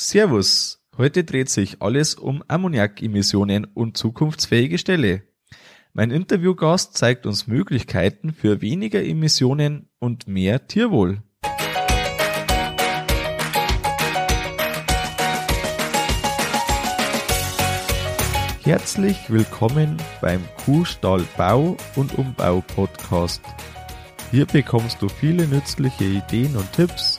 Servus. 0.00 0.80
Heute 0.96 1.24
dreht 1.24 1.48
sich 1.48 1.82
alles 1.82 2.14
um 2.14 2.44
Ammoniakemissionen 2.46 3.64
und 3.64 3.96
zukunftsfähige 3.96 4.78
Ställe. 4.78 5.24
Mein 5.92 6.12
Interviewgast 6.12 6.96
zeigt 6.96 7.26
uns 7.26 7.48
Möglichkeiten 7.48 8.32
für 8.32 8.60
weniger 8.60 9.02
Emissionen 9.02 9.88
und 9.98 10.28
mehr 10.28 10.68
Tierwohl. 10.68 11.24
Herzlich 18.62 19.16
willkommen 19.28 19.96
beim 20.20 20.44
Kuhstall 20.64 21.24
Bau 21.36 21.76
und 21.96 22.16
Umbau 22.16 22.60
Podcast. 22.60 23.42
Hier 24.30 24.46
bekommst 24.46 25.02
du 25.02 25.08
viele 25.08 25.48
nützliche 25.48 26.04
Ideen 26.04 26.54
und 26.54 26.72
Tipps 26.72 27.18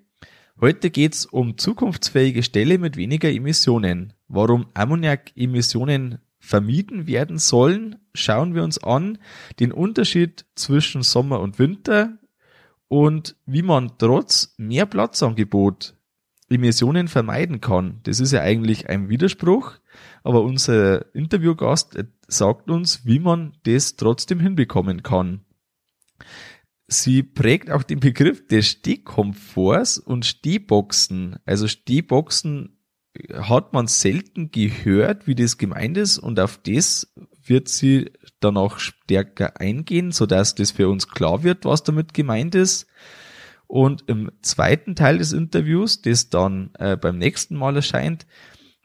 Heute 0.61 0.91
geht's 0.91 1.25
um 1.25 1.57
zukunftsfähige 1.57 2.43
Ställe 2.43 2.77
mit 2.77 2.95
weniger 2.95 3.31
Emissionen. 3.31 4.13
Warum 4.27 4.67
Ammoniak-Emissionen 4.75 6.19
vermieden 6.37 7.07
werden 7.07 7.39
sollen, 7.39 7.95
schauen 8.13 8.53
wir 8.53 8.63
uns 8.63 8.77
an. 8.77 9.17
Den 9.59 9.71
Unterschied 9.71 10.45
zwischen 10.53 11.01
Sommer 11.01 11.39
und 11.39 11.57
Winter 11.57 12.19
und 12.87 13.37
wie 13.47 13.63
man 13.63 13.93
trotz 13.97 14.53
mehr 14.57 14.85
Platzangebot 14.85 15.95
Emissionen 16.47 17.07
vermeiden 17.07 17.59
kann. 17.59 17.99
Das 18.03 18.19
ist 18.19 18.31
ja 18.31 18.41
eigentlich 18.41 18.87
ein 18.87 19.09
Widerspruch, 19.09 19.79
aber 20.23 20.43
unser 20.43 21.15
Interviewgast 21.15 21.97
sagt 22.27 22.69
uns, 22.69 23.03
wie 23.03 23.17
man 23.17 23.57
das 23.63 23.95
trotzdem 23.95 24.39
hinbekommen 24.39 25.01
kann. 25.01 25.43
Sie 26.93 27.23
prägt 27.23 27.71
auch 27.71 27.83
den 27.83 28.01
Begriff 28.01 28.47
des 28.47 28.67
Stehkomforts 28.67 29.97
und 29.97 30.25
Stehboxen. 30.25 31.37
Also 31.45 31.69
Stehboxen 31.69 32.77
hat 33.33 33.71
man 33.71 33.87
selten 33.87 34.51
gehört, 34.51 35.25
wie 35.25 35.35
das 35.35 35.57
gemeint 35.57 35.95
ist 35.95 36.17
und 36.17 36.37
auf 36.37 36.57
das 36.57 37.13
wird 37.45 37.69
sie 37.69 38.11
dann 38.41 38.57
auch 38.57 38.77
stärker 38.77 39.59
eingehen, 39.61 40.11
so 40.11 40.25
dass 40.25 40.53
das 40.53 40.71
für 40.71 40.89
uns 40.89 41.07
klar 41.07 41.43
wird, 41.43 41.63
was 41.63 41.83
damit 41.83 42.13
gemeint 42.13 42.55
ist. 42.55 42.87
Und 43.67 44.03
im 44.07 44.29
zweiten 44.41 44.93
Teil 44.93 45.17
des 45.17 45.31
Interviews, 45.31 46.01
das 46.01 46.29
dann 46.29 46.71
äh, 46.77 46.97
beim 46.97 47.17
nächsten 47.17 47.55
Mal 47.55 47.77
erscheint, 47.77 48.27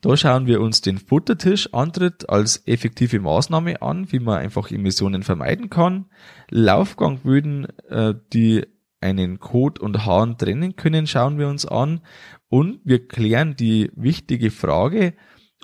da 0.02 0.16
schauen 0.16 0.46
wir 0.46 0.60
uns 0.60 0.82
den 0.82 0.98
Futtertischantritt 0.98 2.28
als 2.28 2.66
effektive 2.66 3.18
Maßnahme 3.18 3.82
an, 3.82 4.12
wie 4.12 4.20
man 4.20 4.38
einfach 4.38 4.70
Emissionen 4.70 5.22
vermeiden 5.22 5.70
kann. 5.70 6.06
Laufgangböden, 6.50 7.66
äh, 7.88 8.14
die 8.32 8.66
einen 9.00 9.40
Kot 9.40 9.78
und 9.78 10.04
Hahn 10.04 10.36
trennen 10.38 10.76
können, 10.76 11.06
schauen 11.06 11.38
wir 11.38 11.48
uns 11.48 11.66
an. 11.66 12.00
Und 12.48 12.80
wir 12.84 13.06
klären 13.08 13.56
die 13.56 13.90
wichtige 13.94 14.50
Frage, 14.50 15.14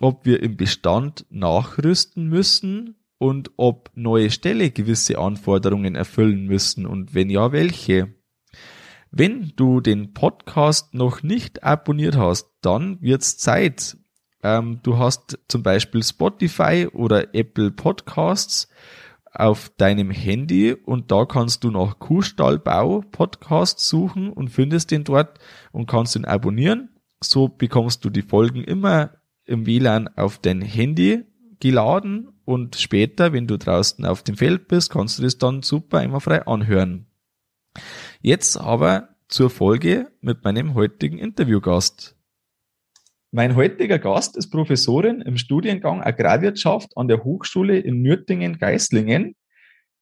ob 0.00 0.24
wir 0.24 0.42
im 0.42 0.56
Bestand 0.56 1.26
nachrüsten 1.30 2.28
müssen 2.28 2.96
und 3.18 3.52
ob 3.56 3.90
neue 3.94 4.30
Ställe 4.30 4.70
gewisse 4.70 5.18
Anforderungen 5.18 5.94
erfüllen 5.94 6.46
müssen 6.46 6.86
und 6.86 7.14
wenn 7.14 7.30
ja, 7.30 7.52
welche. 7.52 8.14
Wenn 9.10 9.52
du 9.56 9.80
den 9.80 10.14
Podcast 10.14 10.94
noch 10.94 11.22
nicht 11.22 11.62
abonniert 11.62 12.16
hast, 12.16 12.50
dann 12.62 13.00
wird's 13.02 13.36
Zeit. 13.36 13.98
Ähm, 14.42 14.80
du 14.82 14.98
hast 14.98 15.38
zum 15.48 15.62
Beispiel 15.62 16.02
Spotify 16.02 16.88
oder 16.92 17.34
Apple 17.34 17.70
Podcasts 17.70 18.68
auf 19.32 19.70
deinem 19.76 20.10
Handy 20.10 20.74
und 20.74 21.10
da 21.10 21.24
kannst 21.24 21.64
du 21.64 21.70
nach 21.70 21.98
Kuhstallbau 21.98 23.02
Podcast 23.10 23.80
suchen 23.80 24.30
und 24.30 24.48
findest 24.48 24.90
den 24.90 25.04
dort 25.04 25.38
und 25.70 25.86
kannst 25.86 26.16
ihn 26.16 26.24
abonnieren. 26.24 26.90
So 27.22 27.48
bekommst 27.48 28.04
du 28.04 28.10
die 28.10 28.22
Folgen 28.22 28.62
immer 28.62 29.12
im 29.44 29.66
WLAN 29.66 30.08
auf 30.16 30.38
dein 30.38 30.60
Handy 30.60 31.24
geladen 31.60 32.32
und 32.44 32.76
später, 32.76 33.32
wenn 33.32 33.46
du 33.46 33.56
draußen 33.56 34.04
auf 34.04 34.22
dem 34.22 34.36
Feld 34.36 34.68
bist, 34.68 34.90
kannst 34.90 35.18
du 35.18 35.22
das 35.22 35.38
dann 35.38 35.62
super 35.62 36.02
immer 36.02 36.20
frei 36.20 36.44
anhören. 36.46 37.06
Jetzt 38.20 38.56
aber 38.56 39.08
zur 39.28 39.48
Folge 39.48 40.10
mit 40.20 40.44
meinem 40.44 40.74
heutigen 40.74 41.18
Interviewgast. 41.18 42.16
Mein 43.34 43.56
heutiger 43.56 43.98
Gast 43.98 44.36
ist 44.36 44.50
Professorin 44.50 45.22
im 45.22 45.38
Studiengang 45.38 46.02
Agrarwirtschaft 46.02 46.94
an 46.98 47.08
der 47.08 47.24
Hochschule 47.24 47.78
in 47.78 48.02
Nürtingen-Geislingen, 48.02 49.36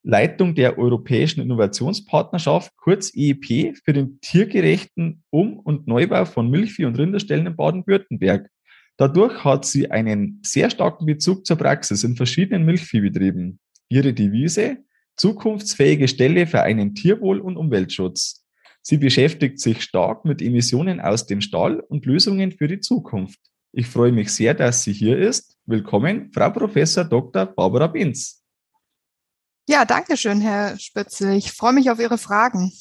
Leitung 0.03 0.57
der 0.57 0.79
Europäischen 0.79 1.41
Innovationspartnerschaft, 1.41 2.77
kurz 2.77 3.13
EIP, 3.15 3.77
für 3.85 3.93
den 3.93 4.19
tiergerechten 4.21 5.23
Um- 5.31 5.61
und 5.61 5.87
Neubau 5.87 6.25
von 6.25 6.51
Milchvieh- 6.51 6.87
und 6.87 6.99
Rinderstellen 6.99 7.47
in 7.47 7.55
Baden-Württemberg. 7.55 8.51
Dadurch 8.97 9.45
hat 9.45 9.65
sie 9.65 9.93
einen 9.93 10.41
sehr 10.43 10.69
starken 10.69 11.07
Bezug 11.07 11.47
zur 11.47 11.57
Praxis 11.57 12.03
in 12.03 12.17
verschiedenen 12.17 12.65
Milchviehbetrieben. 12.65 13.61
Ihre 13.89 14.13
Devise, 14.13 14.79
zukunftsfähige 15.17 16.09
Stelle 16.09 16.49
für 16.49 16.63
einen 16.63 16.97
Tierwohl- 16.97 17.39
und 17.39 17.57
Umweltschutz. 17.57 18.40
Sie 18.83 18.97
beschäftigt 18.97 19.61
sich 19.61 19.83
stark 19.83 20.25
mit 20.25 20.41
Emissionen 20.41 21.01
aus 21.01 21.27
dem 21.27 21.41
Stall 21.41 21.81
und 21.81 22.07
Lösungen 22.07 22.53
für 22.53 22.67
die 22.67 22.81
Zukunft. 22.81 23.39
Ich 23.73 23.87
freue 23.87 24.11
mich 24.11 24.33
sehr, 24.33 24.55
dass 24.55 24.83
sie 24.83 24.93
hier 24.93 25.19
ist. 25.19 25.59
Willkommen, 25.67 26.33
Frau 26.33 26.51
Professor 26.51 27.05
Dr. 27.05 27.47
Barbara 27.47 27.87
Binz. 27.87 28.43
Ja, 29.69 29.85
danke 29.85 30.17
schön, 30.17 30.41
Herr 30.41 30.79
Spötzl. 30.79 31.35
Ich 31.35 31.53
freue 31.53 31.75
mich 31.75 31.91
auf 31.91 32.01
Ihre 32.01 32.19
Fragen. 32.19 32.73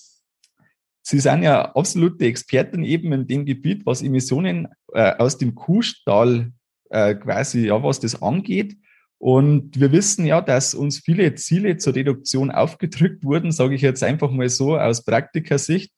Sie 1.01 1.19
sind 1.19 1.43
ja 1.43 1.73
absolute 1.75 2.25
Expertin 2.25 2.83
eben 2.83 3.11
in 3.13 3.27
dem 3.27 3.45
Gebiet, 3.45 3.85
was 3.85 4.01
Emissionen 4.01 4.67
äh, 4.93 5.15
aus 5.17 5.37
dem 5.37 5.53
Kuhstall 5.53 6.51
äh, 6.89 7.13
quasi, 7.15 7.67
ja, 7.67 7.83
was 7.83 7.99
das 7.99 8.21
angeht. 8.21 8.77
Und 9.19 9.77
wir 9.77 9.91
wissen 9.91 10.25
ja, 10.25 10.39
dass 10.39 10.73
uns 10.73 10.99
viele 10.99 11.35
Ziele 11.35 11.75
zur 11.75 11.93
Reduktion 11.93 12.51
aufgedrückt 12.51 13.23
wurden, 13.25 13.51
sage 13.51 13.75
ich 13.75 13.81
jetzt 13.81 14.01
einfach 14.01 14.31
mal 14.31 14.47
so 14.47 14.77
aus 14.77 15.03
Praktikersicht, 15.03 15.91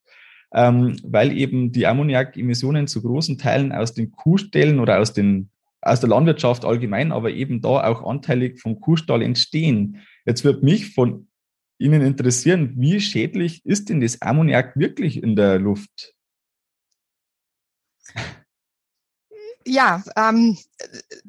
ähm, 0.54 0.98
weil 1.04 1.38
eben 1.38 1.72
die 1.72 1.86
Ammoniakemissionen 1.86 2.88
zu 2.88 3.02
großen 3.04 3.38
Teilen 3.38 3.72
aus 3.72 3.94
den 3.94 4.12
Kuhställen 4.12 4.80
oder 4.80 5.00
aus, 5.00 5.14
den, 5.14 5.52
aus 5.82 6.00
der 6.00 6.10
Landwirtschaft 6.10 6.66
allgemein, 6.66 7.12
aber 7.12 7.30
eben 7.30 7.62
da 7.62 7.84
auch 7.88 8.04
anteilig 8.04 8.60
vom 8.60 8.82
Kuhstall 8.82 9.22
entstehen. 9.22 10.02
Jetzt 10.26 10.44
wird 10.44 10.64
mich 10.64 10.94
von 10.94 11.28
Ihnen 11.78 12.02
interessieren, 12.02 12.74
wie 12.78 13.00
schädlich 13.00 13.64
ist 13.66 13.90
denn 13.90 14.02
das 14.02 14.22
Ammoniak 14.22 14.76
wirklich 14.78 15.22
in 15.22 15.36
der 15.36 15.60
Luft? 15.60 16.16
Ja, 19.66 20.04
ähm, 20.16 20.58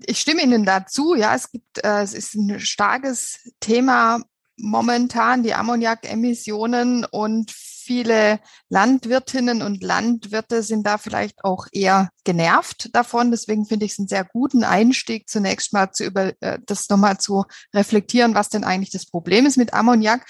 ich 0.06 0.20
stimme 0.20 0.42
Ihnen 0.42 0.64
dazu. 0.64 1.14
Ja, 1.14 1.34
es 1.34 1.50
gibt, 1.50 1.84
äh, 1.84 2.02
es 2.02 2.14
ist 2.14 2.34
ein 2.34 2.60
starkes 2.60 3.40
Thema 3.60 4.20
momentan, 4.56 5.42
die 5.42 5.54
Ammoniakemissionen 5.54 7.04
und 7.04 7.50
viele 7.50 8.38
Landwirtinnen 8.68 9.62
und 9.62 9.82
Landwirte 9.82 10.62
sind 10.62 10.86
da 10.86 10.98
vielleicht 10.98 11.44
auch 11.44 11.66
eher 11.72 12.10
genervt 12.24 12.94
davon. 12.94 13.30
Deswegen 13.30 13.66
finde 13.66 13.86
ich 13.86 13.92
es 13.92 13.98
einen 13.98 14.08
sehr 14.08 14.24
guten 14.24 14.62
Einstieg, 14.62 15.28
zunächst 15.28 15.72
mal 15.72 15.90
zu 15.90 16.04
über, 16.04 16.32
äh, 16.40 16.58
das 16.64 16.88
nochmal 16.88 17.18
zu 17.18 17.44
reflektieren, 17.74 18.34
was 18.34 18.48
denn 18.48 18.64
eigentlich 18.64 18.90
das 18.90 19.06
Problem 19.06 19.46
ist 19.46 19.56
mit 19.56 19.74
Ammoniak. 19.74 20.24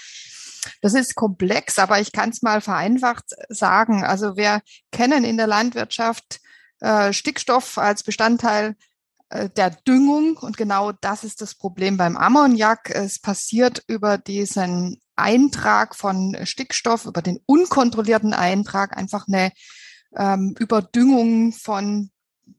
Das 0.80 0.94
ist 0.94 1.14
komplex, 1.14 1.78
aber 1.78 2.00
ich 2.00 2.12
kann 2.12 2.30
es 2.30 2.42
mal 2.42 2.60
vereinfacht 2.60 3.24
sagen. 3.48 4.04
Also 4.04 4.36
wir 4.36 4.60
kennen 4.92 5.24
in 5.24 5.36
der 5.36 5.48
Landwirtschaft 5.48 6.40
äh, 6.82 7.12
Stickstoff 7.12 7.78
als 7.78 8.02
Bestandteil 8.02 8.74
äh, 9.30 9.48
der 9.48 9.70
Düngung. 9.70 10.36
Und 10.36 10.56
genau 10.56 10.92
das 10.92 11.24
ist 11.24 11.40
das 11.40 11.54
Problem 11.54 11.96
beim 11.96 12.16
Ammoniak. 12.16 12.90
Es 12.90 13.20
passiert 13.20 13.82
über 13.86 14.18
diesen 14.18 15.00
Eintrag 15.14 15.94
von 15.94 16.36
Stickstoff, 16.42 17.06
über 17.06 17.22
den 17.22 17.38
unkontrollierten 17.46 18.34
Eintrag, 18.34 18.96
einfach 18.96 19.28
eine 19.28 19.52
ähm, 20.16 20.54
Überdüngung 20.58 21.52
von 21.52 22.10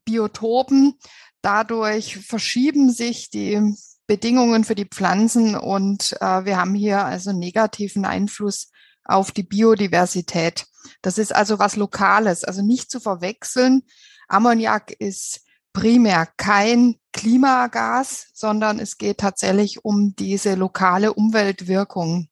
Biotopen. 0.04 0.94
Dadurch 1.42 2.16
verschieben 2.26 2.90
sich 2.90 3.28
die 3.28 3.76
Bedingungen 4.06 4.64
für 4.64 4.74
die 4.74 4.86
Pflanzen 4.86 5.54
und 5.56 6.16
äh, 6.20 6.44
wir 6.44 6.56
haben 6.56 6.74
hier 6.74 7.04
also 7.04 7.32
negativen 7.32 8.04
Einfluss 8.04 8.70
auf 9.04 9.32
die 9.32 9.42
Biodiversität. 9.42 10.64
Das 11.02 11.18
ist 11.18 11.34
also 11.34 11.58
was 11.58 11.76
Lokales, 11.76 12.44
also 12.44 12.62
nicht 12.62 12.90
zu 12.90 13.00
verwechseln 13.00 13.82
Ammoniak 14.28 14.92
ist 14.98 15.40
primär 15.72 16.28
kein 16.36 16.96
Klimagas, 17.12 18.28
sondern 18.32 18.78
es 18.78 18.96
geht 18.96 19.18
tatsächlich 19.18 19.84
um 19.84 20.14
diese 20.16 20.54
lokale 20.54 21.12
Umweltwirkung. 21.12 22.28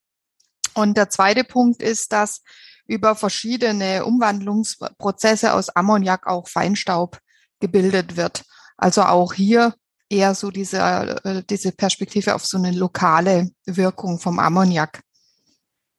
Und 0.74 0.96
der 0.96 1.10
zweite 1.10 1.44
Punkt 1.44 1.82
ist, 1.82 2.12
dass 2.12 2.42
über 2.86 3.14
verschiedene 3.14 4.04
Umwandlungsprozesse 4.04 5.54
aus 5.54 5.68
Ammoniak 5.68 6.26
auch 6.26 6.48
Feinstaub 6.48 7.18
gebildet 7.60 8.16
wird. 8.16 8.44
Also 8.76 9.02
auch 9.02 9.32
hier 9.32 9.74
eher 10.08 10.34
so 10.34 10.50
diese, 10.50 10.78
äh, 10.78 11.42
diese 11.48 11.72
Perspektive 11.72 12.34
auf 12.34 12.44
so 12.44 12.58
eine 12.58 12.72
lokale 12.72 13.50
Wirkung 13.66 14.18
vom 14.18 14.38
Ammoniak. 14.38 15.00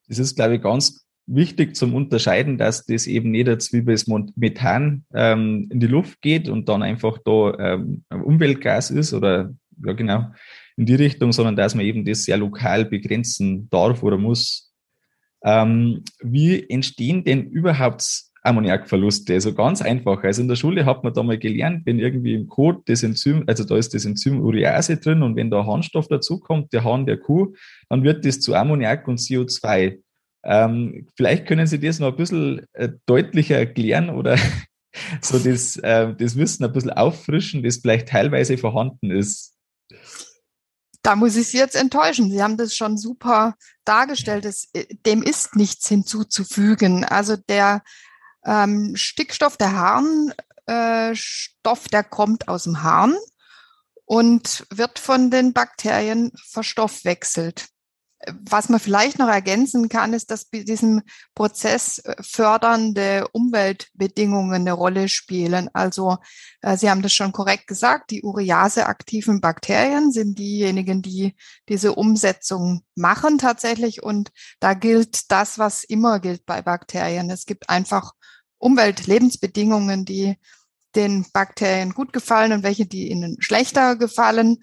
Das 0.08 0.20
ist, 0.20 0.36
glaube 0.36 0.56
ich, 0.56 0.62
ganz 0.62 1.04
wichtig 1.26 1.76
zum 1.76 1.96
Unterscheiden, 1.96 2.58
dass 2.58 2.86
das 2.86 3.08
eben 3.08 3.32
nicht 3.32 3.48
jetzt 3.48 3.74
wie 3.74 3.84
das 3.84 4.08
Methan 4.08 5.06
ähm, 5.14 5.68
in 5.72 5.80
die 5.80 5.88
Luft 5.88 6.22
geht 6.22 6.50
und 6.50 6.68
dann 6.70 6.84
einfach 6.84 7.18
da 7.24 7.54
ähm, 7.60 8.04
Umweltgas 8.10 8.92
ist 8.92 9.14
oder 9.14 9.54
ja 9.84 9.94
genau 9.94 10.32
in 10.76 10.86
die 10.86 10.96
Richtung, 10.96 11.32
sondern 11.32 11.56
dass 11.56 11.76
man 11.76 11.86
eben 11.86 12.06
das 12.06 12.24
sehr 12.24 12.38
lokal 12.38 12.86
begrenzen 12.86 13.70
darf 13.70 14.04
oder 14.04 14.18
muss. 14.18 14.74
Ähm, 15.44 16.04
wie 16.22 16.68
entstehen 16.70 17.24
denn 17.24 17.50
überhaupt 17.50 18.24
Ammoniakverluste? 18.44 19.34
Also 19.34 19.54
ganz 19.54 19.82
einfach. 19.82 20.24
Also 20.24 20.42
in 20.42 20.48
der 20.48 20.56
Schule 20.56 20.86
hat 20.86 21.04
man 21.04 21.14
da 21.14 21.22
mal 21.22 21.38
gelernt, 21.38 21.86
wenn 21.86 22.00
irgendwie 22.00 22.34
im 22.34 22.48
Kot 22.48 22.88
das 22.88 23.04
Enzym, 23.04 23.44
also 23.48 23.64
da 23.64 23.78
ist 23.78 23.94
das 23.94 24.06
Enzym 24.06 24.42
Urease 24.42 24.98
drin 24.98 25.22
und 25.22 25.36
wenn 25.36 25.52
da 25.52 25.66
Harnstoff 25.66 26.08
dazukommt, 26.08 26.74
der 26.74 26.84
Hahn 26.84 27.06
der 27.06 27.18
Kuh, 27.18 27.54
dann 27.90 28.04
wird 28.04 28.26
das 28.26 28.40
zu 28.40 28.56
Ammoniak 28.56 29.08
und 29.08 29.20
CO2. 29.20 30.00
Ähm, 30.44 31.08
vielleicht 31.16 31.46
können 31.46 31.68
Sie 31.68 31.80
das 31.80 32.00
noch 32.00 32.10
ein 32.10 32.18
bisschen 32.18 32.66
äh, 32.74 32.90
deutlicher 33.06 33.58
erklären 33.58 34.10
oder 34.10 34.38
so 35.22 35.40
das, 35.40 35.78
äh, 35.78 36.14
das 36.16 36.38
Wissen 36.38 36.66
ein 36.66 36.74
bisschen 36.74 36.92
auffrischen, 36.92 37.64
das 37.64 37.78
vielleicht 37.78 38.10
teilweise 38.10 38.58
vorhanden 38.58 39.12
ist. 39.12 39.54
Da 41.02 41.16
muss 41.16 41.36
ich 41.36 41.48
Sie 41.48 41.58
jetzt 41.58 41.76
enttäuschen. 41.76 42.32
Sie 42.32 42.42
haben 42.42 42.58
das 42.58 42.76
schon 42.76 42.98
super 42.98 43.56
dargestellt. 43.86 44.46
Das, 44.46 44.70
äh, 44.74 44.86
dem 45.06 45.24
ist 45.24 45.56
nichts 45.56 45.88
hinzuzufügen. 45.88 47.04
Also 47.04 47.36
der 47.36 47.82
ähm, 48.46 48.96
Stickstoff, 48.96 49.58
der 49.58 49.74
Harnstoff, 49.74 51.86
äh, 51.86 51.90
der 51.92 52.04
kommt 52.04 52.48
aus 52.48 52.64
dem 52.64 52.84
Harn 52.84 53.16
und 54.06 54.66
wird 54.70 55.00
von 55.00 55.32
den 55.32 55.54
Bakterien 55.54 56.32
verstoffwechselt. 56.50 57.68
Was 58.46 58.70
man 58.70 58.80
vielleicht 58.80 59.20
noch 59.20 59.28
ergänzen 59.28 59.90
kann, 59.90 60.14
ist, 60.14 60.32
dass 60.32 60.46
bei 60.46 60.64
diesem 60.64 61.02
Prozess 61.36 62.00
äh, 62.00 62.16
fördernde 62.22 63.28
Umweltbedingungen 63.32 64.56
eine 64.56 64.74
Rolle 64.74 65.10
spielen. 65.10 65.70
Also 65.74 66.18
äh, 66.62 66.78
Sie 66.78 66.90
haben 66.90 67.02
das 67.02 67.14
schon 67.14 67.32
korrekt 67.32 67.68
gesagt, 67.68 68.12
die 68.12 68.24
Urease-aktiven 68.24 69.42
Bakterien 69.42 70.12
sind 70.12 70.40
diejenigen, 70.40 71.02
die 71.02 71.36
diese 71.70 71.94
Umsetzung 71.94 72.84
machen 72.96 73.38
tatsächlich. 73.38 74.04
Und 74.04 74.32
da 74.60 74.74
gilt 74.74 75.32
das, 75.32 75.60
was 75.60 75.84
immer 75.84 76.20
gilt 76.20 76.46
bei 76.46 76.62
Bakterien. 76.62 77.30
Es 77.30 77.46
gibt 77.46 77.70
einfach 77.70 78.14
Umweltlebensbedingungen, 78.58 80.06
die 80.06 80.38
den 80.96 81.26
Bakterien 81.34 81.94
gut 81.94 82.14
gefallen 82.14 82.54
und 82.54 82.64
welche, 82.64 82.86
die 82.86 83.10
ihnen 83.10 83.38
schlechter 83.40 83.96
gefallen. 83.96 84.60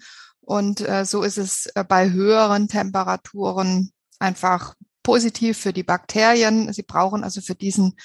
Und 0.51 0.81
äh, 0.81 1.05
so 1.05 1.23
ist 1.23 1.37
es 1.37 1.67
äh, 1.75 1.85
bei 1.85 2.11
höheren 2.11 2.67
Temperaturen 2.67 3.93
einfach 4.19 4.75
positiv 5.01 5.57
für 5.57 5.71
die 5.71 5.83
Bakterien. 5.83 6.73
Sie 6.73 6.83
brauchen 6.83 7.23
also 7.23 7.39
für 7.39 7.55
diesen 7.55 7.95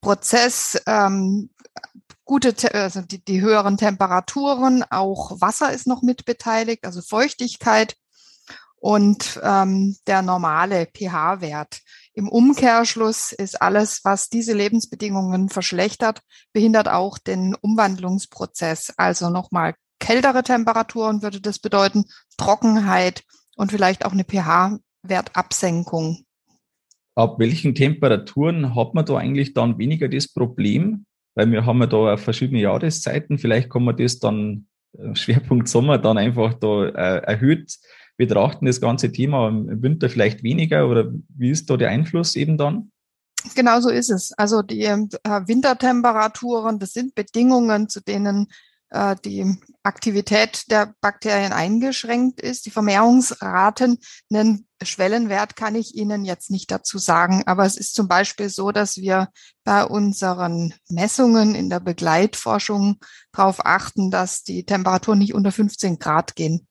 Prozess 0.00 0.82
ähm, 0.88 1.48
gute, 2.24 2.74
also 2.74 3.02
die, 3.02 3.24
die 3.24 3.40
höheren 3.40 3.76
Temperaturen. 3.76 4.82
Auch 4.90 5.40
Wasser 5.40 5.72
ist 5.72 5.86
noch 5.86 6.02
mit 6.02 6.24
beteiligt, 6.24 6.84
also 6.84 7.02
Feuchtigkeit 7.02 7.94
und 8.80 9.40
ähm, 9.44 9.96
der 10.08 10.22
normale 10.22 10.86
pH-Wert. 10.86 11.82
Im 12.14 12.28
Umkehrschluss 12.28 13.30
ist 13.30 13.62
alles, 13.62 14.00
was 14.02 14.28
diese 14.28 14.54
Lebensbedingungen 14.54 15.50
verschlechtert, 15.50 16.20
behindert 16.52 16.88
auch 16.88 17.18
den 17.18 17.54
Umwandlungsprozess. 17.54 18.92
Also 18.96 19.30
nochmal 19.30 19.76
kältere 19.98 20.42
Temperaturen 20.42 21.22
würde 21.22 21.40
das 21.40 21.58
bedeuten, 21.58 22.04
Trockenheit 22.36 23.22
und 23.56 23.72
vielleicht 23.72 24.04
auch 24.04 24.12
eine 24.12 24.24
pH-Wertabsenkung. 24.24 26.24
Ab 27.14 27.38
welchen 27.38 27.74
Temperaturen 27.74 28.74
hat 28.74 28.94
man 28.94 29.06
da 29.06 29.16
eigentlich 29.16 29.54
dann 29.54 29.78
weniger 29.78 30.08
das 30.08 30.28
Problem? 30.28 31.06
Weil 31.34 31.50
wir 31.50 31.64
haben 31.64 31.80
ja 31.80 31.86
da 31.86 32.16
verschiedene 32.16 32.60
Jahreszeiten. 32.60 33.38
Vielleicht 33.38 33.70
kann 33.70 33.84
man 33.84 33.96
das 33.96 34.18
dann 34.18 34.66
äh, 34.98 35.14
Schwerpunkt 35.14 35.68
Sommer 35.68 35.98
dann 35.98 36.18
einfach 36.18 36.54
da 36.54 36.86
äh, 36.86 37.22
erhöht 37.22 37.76
betrachten, 38.16 38.66
das 38.66 38.80
ganze 38.80 39.12
Thema 39.12 39.48
im 39.48 39.82
Winter 39.82 40.08
vielleicht 40.08 40.42
weniger 40.42 40.88
oder 40.88 41.12
wie 41.28 41.50
ist 41.50 41.68
da 41.68 41.76
der 41.76 41.90
Einfluss 41.90 42.34
eben 42.34 42.56
dann? 42.56 42.90
Genau 43.54 43.80
so 43.80 43.90
ist 43.90 44.10
es. 44.10 44.32
Also 44.32 44.62
die 44.62 44.84
äh, 44.84 44.96
Wintertemperaturen, 44.96 46.78
das 46.78 46.92
sind 46.92 47.14
Bedingungen, 47.14 47.88
zu 47.88 48.00
denen 48.00 48.48
äh, 48.90 49.16
die 49.24 49.58
Aktivität 49.82 50.70
der 50.70 50.94
Bakterien 51.00 51.52
eingeschränkt 51.52 52.40
ist. 52.40 52.66
Die 52.66 52.70
Vermehrungsraten, 52.70 53.98
einen 54.32 54.66
Schwellenwert 54.82 55.56
kann 55.56 55.74
ich 55.74 55.94
Ihnen 55.94 56.24
jetzt 56.24 56.50
nicht 56.50 56.70
dazu 56.70 56.98
sagen, 56.98 57.42
aber 57.46 57.64
es 57.64 57.76
ist 57.76 57.94
zum 57.94 58.08
Beispiel 58.08 58.48
so, 58.48 58.72
dass 58.72 58.96
wir 58.96 59.28
bei 59.64 59.84
unseren 59.84 60.74
Messungen 60.88 61.54
in 61.54 61.70
der 61.70 61.80
Begleitforschung 61.80 62.98
darauf 63.32 63.64
achten, 63.64 64.10
dass 64.10 64.42
die 64.42 64.64
Temperaturen 64.64 65.18
nicht 65.18 65.34
unter 65.34 65.52
15 65.52 65.98
Grad 65.98 66.36
gehen 66.36 66.66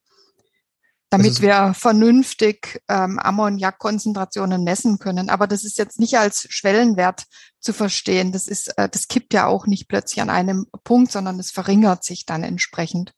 damit 1.18 1.32
also, 1.32 1.42
wir 1.44 1.74
vernünftig 1.74 2.82
ähm, 2.90 3.20
Ammoniakkonzentrationen 3.20 4.64
messen 4.64 5.00
können. 5.00 5.30
Aber 5.30 5.48
das 5.48 5.64
ist 5.64 5.78
jetzt 5.78 6.00
nicht 6.00 6.18
als 6.18 6.48
Schwellenwert 6.50 7.26
zu 7.60 7.74
verstehen. 7.74 8.32
Das 8.32 8.48
ist, 8.48 8.78
äh, 8.78 8.90
das 8.90 9.08
kippt 9.08 9.34
ja 9.34 9.48
auch 9.48 9.68
nicht 9.68 9.88
plötzlich 9.88 10.22
an 10.22 10.30
einem 10.30 10.68
Punkt, 10.84 11.12
sondern 11.12 11.40
es 11.40 11.52
verringert 11.52 12.04
sich 12.04 12.26
dann 12.26 12.44
entsprechend. 12.44 13.14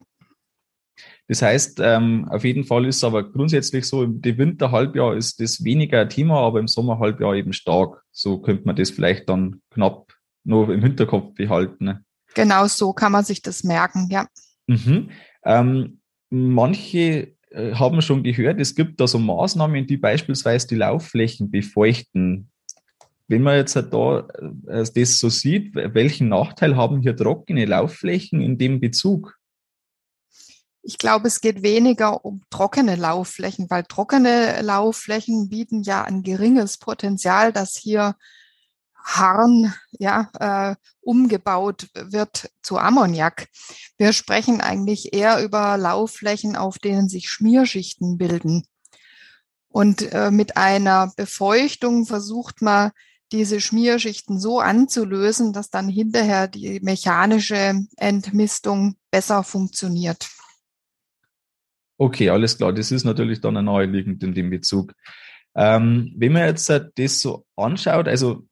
Das 1.28 1.42
heißt, 1.42 1.80
ähm, 1.84 2.28
auf 2.30 2.46
jeden 2.46 2.64
Fall 2.64 2.86
ist 2.86 2.98
es 2.98 3.04
aber 3.04 3.30
grundsätzlich 3.30 3.86
so, 3.86 4.04
im 4.04 4.24
Winterhalbjahr 4.24 5.16
ist 5.16 5.42
das 5.42 5.64
weniger 5.64 6.02
ein 6.02 6.10
Thema, 6.10 6.40
aber 6.40 6.60
im 6.60 6.68
Sommerhalbjahr 6.68 7.36
eben 7.36 7.54
stark. 7.54 8.04
So 8.12 8.40
könnte 8.40 8.66
man 8.66 8.78
das 8.78 8.92
vielleicht 8.92 9.28
dann 9.28 9.62
knapp 9.72 10.14
nur 10.46 10.70
im 10.70 10.82
Hinterkopf 10.82 11.34
behalten. 11.36 11.86
Ne? 11.86 12.06
Genau 12.34 12.68
so 12.68 12.94
kann 12.94 13.12
man 13.12 13.26
sich 13.26 13.42
das 13.42 13.64
merken, 13.64 14.08
ja. 14.10 14.28
Mhm. 14.68 15.10
Ähm, 15.44 16.00
manche 16.30 17.37
äh, 17.58 17.74
haben 17.74 18.02
schon 18.02 18.22
gehört, 18.22 18.60
es 18.60 18.76
gibt 18.76 19.00
da 19.02 19.08
so 19.08 19.18
Maßnahmen, 19.18 19.88
die 19.88 19.98
beispielsweise 19.98 20.68
die 20.68 20.76
Laufflächen 20.76 21.50
befeuchten. 21.50 22.52
Wenn 23.28 23.42
man 23.42 23.58
jetzt 23.58 23.76
da 23.76 24.28
äh, 24.68 24.86
das 24.94 25.20
so 25.20 25.30
sieht, 25.30 25.74
welchen 25.74 26.30
Nachteil 26.30 26.76
haben 26.76 27.02
hier 27.02 27.16
trockene 27.16 27.66
Laufflächen 27.66 28.42
in 28.42 28.58
dem 28.58 28.80
Bezug? 28.80 29.38
Ich 30.84 31.00
glaube, 31.00 31.28
es 31.28 31.42
geht 31.42 31.64
weniger 31.64 32.24
um 32.24 32.44
trockene 32.50 32.96
Laufflächen, 32.96 33.70
weil 33.70 33.84
trockene 33.84 34.62
Laufflächen 34.62 35.50
bieten 35.50 35.82
ja 35.82 36.04
ein 36.04 36.22
geringes 36.22 36.78
Potenzial, 36.78 37.52
dass 37.52 37.76
hier 37.76 38.16
Harn 39.08 39.74
ja, 39.92 40.30
äh, 40.40 40.76
umgebaut 41.00 41.88
wird 41.94 42.52
zu 42.62 42.78
Ammoniak. 42.78 43.48
Wir 43.98 44.12
sprechen 44.12 44.60
eigentlich 44.60 45.14
eher 45.14 45.42
über 45.44 45.78
Laufflächen, 45.78 46.58
auf 46.58 46.78
denen 46.78 47.08
sich 47.08 47.30
Schmierschichten 47.30 48.18
bilden. 48.18 48.68
Und 49.70 50.12
äh, 50.12 50.30
mit 50.30 50.58
einer 50.58 51.14
Befeuchtung 51.16 52.06
versucht 52.06 52.62
man, 52.62 52.92
diese 53.32 53.60
Schmierschichten 53.60 54.40
so 54.40 54.60
anzulösen, 54.60 55.52
dass 55.52 55.70
dann 55.70 55.90
hinterher 55.90 56.48
die 56.48 56.80
mechanische 56.82 57.76
Entmistung 57.98 58.96
besser 59.12 59.44
funktioniert. 59.44 60.30
Okay, 61.98 62.30
alles 62.30 62.58
klar. 62.58 62.72
Das 62.72 62.92
ist 62.92 63.04
natürlich 63.04 63.42
dann 63.42 63.66
naheliegend 63.66 64.24
in 64.24 64.34
dem 64.34 64.50
Bezug. 64.50 64.94
Ähm, 65.56 66.14
wenn 66.16 66.34
man 66.34 66.44
jetzt 66.44 66.70
das 66.70 67.20
so 67.20 67.46
anschaut, 67.56 68.08
also 68.08 68.48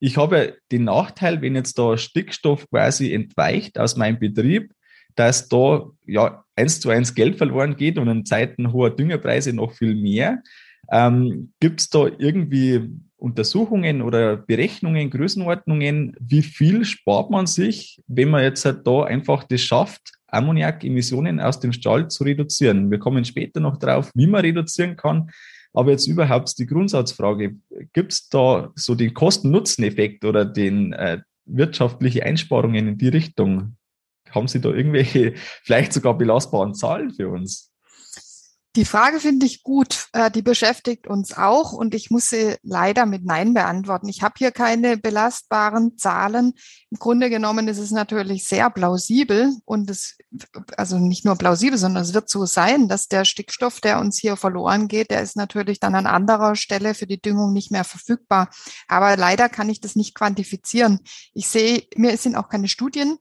ich 0.00 0.16
habe 0.16 0.56
den 0.72 0.84
Nachteil, 0.84 1.42
wenn 1.42 1.54
jetzt 1.54 1.78
da 1.78 1.96
Stickstoff 1.96 2.68
quasi 2.70 3.12
entweicht 3.12 3.78
aus 3.78 3.96
meinem 3.96 4.18
Betrieb, 4.18 4.72
dass 5.14 5.48
da 5.48 5.90
ja 6.06 6.44
eins 6.56 6.80
zu 6.80 6.88
eins 6.88 7.14
Geld 7.14 7.36
verloren 7.36 7.76
geht 7.76 7.98
und 7.98 8.08
in 8.08 8.24
Zeiten 8.24 8.72
hoher 8.72 8.90
Düngerpreise 8.90 9.52
noch 9.52 9.72
viel 9.72 9.94
mehr. 9.94 10.42
Ähm, 10.90 11.52
Gibt 11.60 11.80
es 11.80 11.90
da 11.90 12.06
irgendwie 12.18 12.88
Untersuchungen 13.16 14.00
oder 14.00 14.38
Berechnungen, 14.38 15.10
Größenordnungen, 15.10 16.16
wie 16.18 16.42
viel 16.42 16.84
spart 16.86 17.30
man 17.30 17.46
sich, 17.46 18.00
wenn 18.06 18.30
man 18.30 18.42
jetzt 18.42 18.64
halt 18.64 18.86
da 18.86 19.04
einfach 19.04 19.44
das 19.44 19.60
schafft, 19.60 20.12
Ammoniakemissionen 20.28 21.40
aus 21.40 21.60
dem 21.60 21.72
Stall 21.72 22.08
zu 22.08 22.24
reduzieren? 22.24 22.90
Wir 22.90 22.98
kommen 22.98 23.24
später 23.26 23.60
noch 23.60 23.76
drauf, 23.76 24.10
wie 24.14 24.26
man 24.26 24.40
reduzieren 24.40 24.96
kann. 24.96 25.30
Aber 25.72 25.92
jetzt 25.92 26.06
überhaupt 26.06 26.58
die 26.58 26.66
Grundsatzfrage, 26.66 27.56
gibt 27.92 28.12
es 28.12 28.28
da 28.28 28.72
so 28.74 28.94
den 28.94 29.14
Kosten-Nutzen-Effekt 29.14 30.24
oder 30.24 30.44
den 30.44 30.92
äh, 30.92 31.20
wirtschaftliche 31.44 32.24
Einsparungen 32.24 32.88
in 32.88 32.98
die 32.98 33.08
Richtung? 33.08 33.76
Haben 34.30 34.48
Sie 34.48 34.60
da 34.60 34.70
irgendwelche, 34.70 35.34
vielleicht 35.62 35.92
sogar 35.92 36.18
belastbaren 36.18 36.74
Zahlen 36.74 37.12
für 37.12 37.28
uns? 37.28 37.69
Die 38.76 38.84
Frage 38.84 39.18
finde 39.18 39.46
ich 39.46 39.64
gut. 39.64 40.06
Äh, 40.12 40.30
die 40.30 40.42
beschäftigt 40.42 41.08
uns 41.08 41.36
auch 41.36 41.72
und 41.72 41.92
ich 41.92 42.10
muss 42.10 42.30
sie 42.30 42.54
leider 42.62 43.04
mit 43.04 43.24
Nein 43.24 43.52
beantworten. 43.52 44.08
Ich 44.08 44.22
habe 44.22 44.34
hier 44.38 44.52
keine 44.52 44.96
belastbaren 44.96 45.98
Zahlen. 45.98 46.52
Im 46.90 46.98
Grunde 46.98 47.30
genommen 47.30 47.66
ist 47.66 47.78
es 47.78 47.90
natürlich 47.90 48.46
sehr 48.46 48.70
plausibel 48.70 49.52
und 49.64 49.90
es, 49.90 50.18
also 50.76 50.98
nicht 50.98 51.24
nur 51.24 51.34
plausibel, 51.34 51.78
sondern 51.78 52.04
es 52.04 52.14
wird 52.14 52.28
so 52.28 52.46
sein, 52.46 52.86
dass 52.86 53.08
der 53.08 53.24
Stickstoff, 53.24 53.80
der 53.80 53.98
uns 53.98 54.18
hier 54.18 54.36
verloren 54.36 54.86
geht, 54.86 55.10
der 55.10 55.22
ist 55.22 55.34
natürlich 55.34 55.80
dann 55.80 55.96
an 55.96 56.06
anderer 56.06 56.54
Stelle 56.54 56.94
für 56.94 57.08
die 57.08 57.20
Düngung 57.20 57.52
nicht 57.52 57.72
mehr 57.72 57.84
verfügbar. 57.84 58.50
Aber 58.86 59.16
leider 59.16 59.48
kann 59.48 59.68
ich 59.68 59.80
das 59.80 59.96
nicht 59.96 60.14
quantifizieren. 60.14 61.00
Ich 61.34 61.48
sehe, 61.48 61.82
mir 61.96 62.16
sind 62.16 62.36
auch 62.36 62.48
keine 62.48 62.68
Studien 62.68 63.18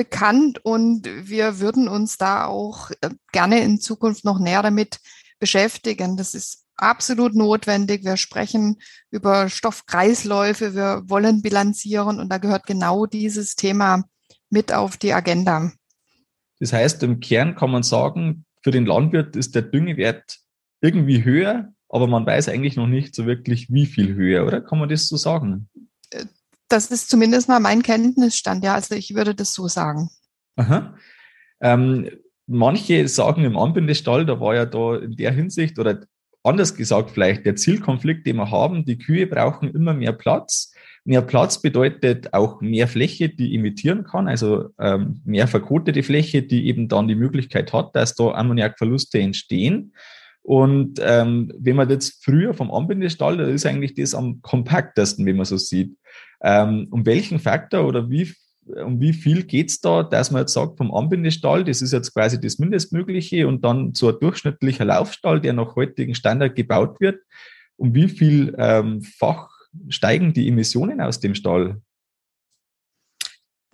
bekannt 0.00 0.64
und 0.64 1.06
wir 1.28 1.60
würden 1.60 1.86
uns 1.86 2.16
da 2.16 2.46
auch 2.46 2.90
äh, 3.02 3.10
gerne 3.32 3.60
in 3.60 3.80
Zukunft 3.80 4.24
noch 4.24 4.38
näher 4.38 4.62
damit 4.62 4.98
beschäftigen. 5.38 6.16
Das 6.16 6.32
ist 6.32 6.64
absolut 6.76 7.34
notwendig. 7.34 8.02
Wir 8.02 8.16
sprechen 8.16 8.78
über 9.10 9.50
Stoffkreisläufe, 9.50 10.74
wir 10.74 11.02
wollen 11.04 11.42
bilanzieren 11.42 12.18
und 12.18 12.30
da 12.30 12.38
gehört 12.38 12.64
genau 12.64 13.04
dieses 13.04 13.56
Thema 13.56 14.04
mit 14.48 14.72
auf 14.72 14.96
die 14.96 15.12
Agenda. 15.12 15.70
Das 16.60 16.72
heißt, 16.72 17.02
im 17.02 17.20
Kern 17.20 17.54
kann 17.54 17.70
man 17.70 17.82
sagen, 17.82 18.46
für 18.62 18.70
den 18.70 18.86
Landwirt 18.86 19.36
ist 19.36 19.54
der 19.54 19.62
Düngewert 19.62 20.38
irgendwie 20.80 21.24
höher, 21.24 21.74
aber 21.90 22.06
man 22.06 22.24
weiß 22.24 22.48
eigentlich 22.48 22.76
noch 22.76 22.86
nicht 22.86 23.14
so 23.14 23.26
wirklich, 23.26 23.70
wie 23.70 23.84
viel 23.84 24.14
höher, 24.14 24.46
oder? 24.46 24.62
Kann 24.62 24.78
man 24.78 24.88
das 24.88 25.08
so 25.08 25.18
sagen? 25.18 25.68
Das 26.70 26.90
ist 26.90 27.10
zumindest 27.10 27.48
mal 27.48 27.60
mein 27.60 27.82
Kenntnisstand, 27.82 28.64
ja. 28.64 28.74
Also 28.74 28.94
ich 28.94 29.14
würde 29.14 29.34
das 29.34 29.52
so 29.52 29.68
sagen. 29.68 30.08
Aha. 30.56 30.94
Ähm, 31.60 32.08
manche 32.46 33.06
sagen 33.08 33.44
im 33.44 33.58
Anbindestall, 33.58 34.24
da 34.24 34.40
war 34.40 34.54
ja 34.54 34.64
da 34.66 34.96
in 34.96 35.16
der 35.16 35.32
Hinsicht 35.32 35.78
oder 35.78 36.00
anders 36.42 36.74
gesagt 36.74 37.10
vielleicht 37.10 37.44
der 37.44 37.56
Zielkonflikt, 37.56 38.26
den 38.26 38.36
wir 38.36 38.50
haben, 38.50 38.84
die 38.84 38.98
Kühe 38.98 39.26
brauchen 39.26 39.68
immer 39.68 39.94
mehr 39.94 40.12
Platz. 40.12 40.72
Mehr 41.04 41.22
Platz 41.22 41.60
bedeutet 41.60 42.32
auch 42.34 42.60
mehr 42.60 42.86
Fläche, 42.86 43.30
die 43.30 43.54
emittieren 43.54 44.04
kann, 44.04 44.28
also 44.28 44.68
ähm, 44.78 45.22
mehr 45.24 45.48
verkotete 45.48 46.02
Fläche, 46.02 46.42
die 46.42 46.66
eben 46.66 46.88
dann 46.88 47.08
die 47.08 47.14
Möglichkeit 47.14 47.72
hat, 47.72 47.96
dass 47.96 48.14
da 48.14 48.32
Ammoniakverluste 48.32 49.18
entstehen. 49.18 49.94
Und 50.42 51.00
ähm, 51.02 51.52
wenn 51.58 51.76
man 51.76 51.90
jetzt 51.90 52.24
früher 52.24 52.54
vom 52.54 52.70
Anbindestall, 52.70 53.36
da 53.36 53.44
ist 53.44 53.66
eigentlich 53.66 53.94
das 53.94 54.14
am 54.14 54.40
kompaktesten, 54.42 55.26
wenn 55.26 55.36
man 55.36 55.44
so 55.44 55.56
sieht. 55.56 55.96
Ähm, 56.42 56.88
um 56.90 57.04
welchen 57.04 57.38
Faktor 57.38 57.86
oder 57.86 58.08
wie, 58.08 58.32
um 58.64 59.00
wie 59.00 59.12
viel 59.12 59.44
geht's 59.44 59.80
da, 59.80 60.02
dass 60.02 60.30
man 60.30 60.42
jetzt 60.42 60.54
sagt, 60.54 60.78
vom 60.78 60.92
Anbindestall, 60.94 61.64
das 61.64 61.82
ist 61.82 61.92
jetzt 61.92 62.14
quasi 62.14 62.40
das 62.40 62.58
Mindestmögliche 62.58 63.46
und 63.46 63.64
dann 63.64 63.92
so 63.94 64.08
ein 64.08 64.18
durchschnittlicher 64.18 64.86
Laufstall, 64.86 65.40
der 65.40 65.52
nach 65.52 65.76
heutigen 65.76 66.14
Standard 66.14 66.56
gebaut 66.56 67.00
wird, 67.00 67.20
um 67.76 67.94
wie 67.94 68.08
viel 68.08 68.54
ähm, 68.58 69.02
Fach 69.02 69.50
steigen 69.88 70.32
die 70.32 70.48
Emissionen 70.48 71.00
aus 71.00 71.20
dem 71.20 71.34
Stall? 71.34 71.80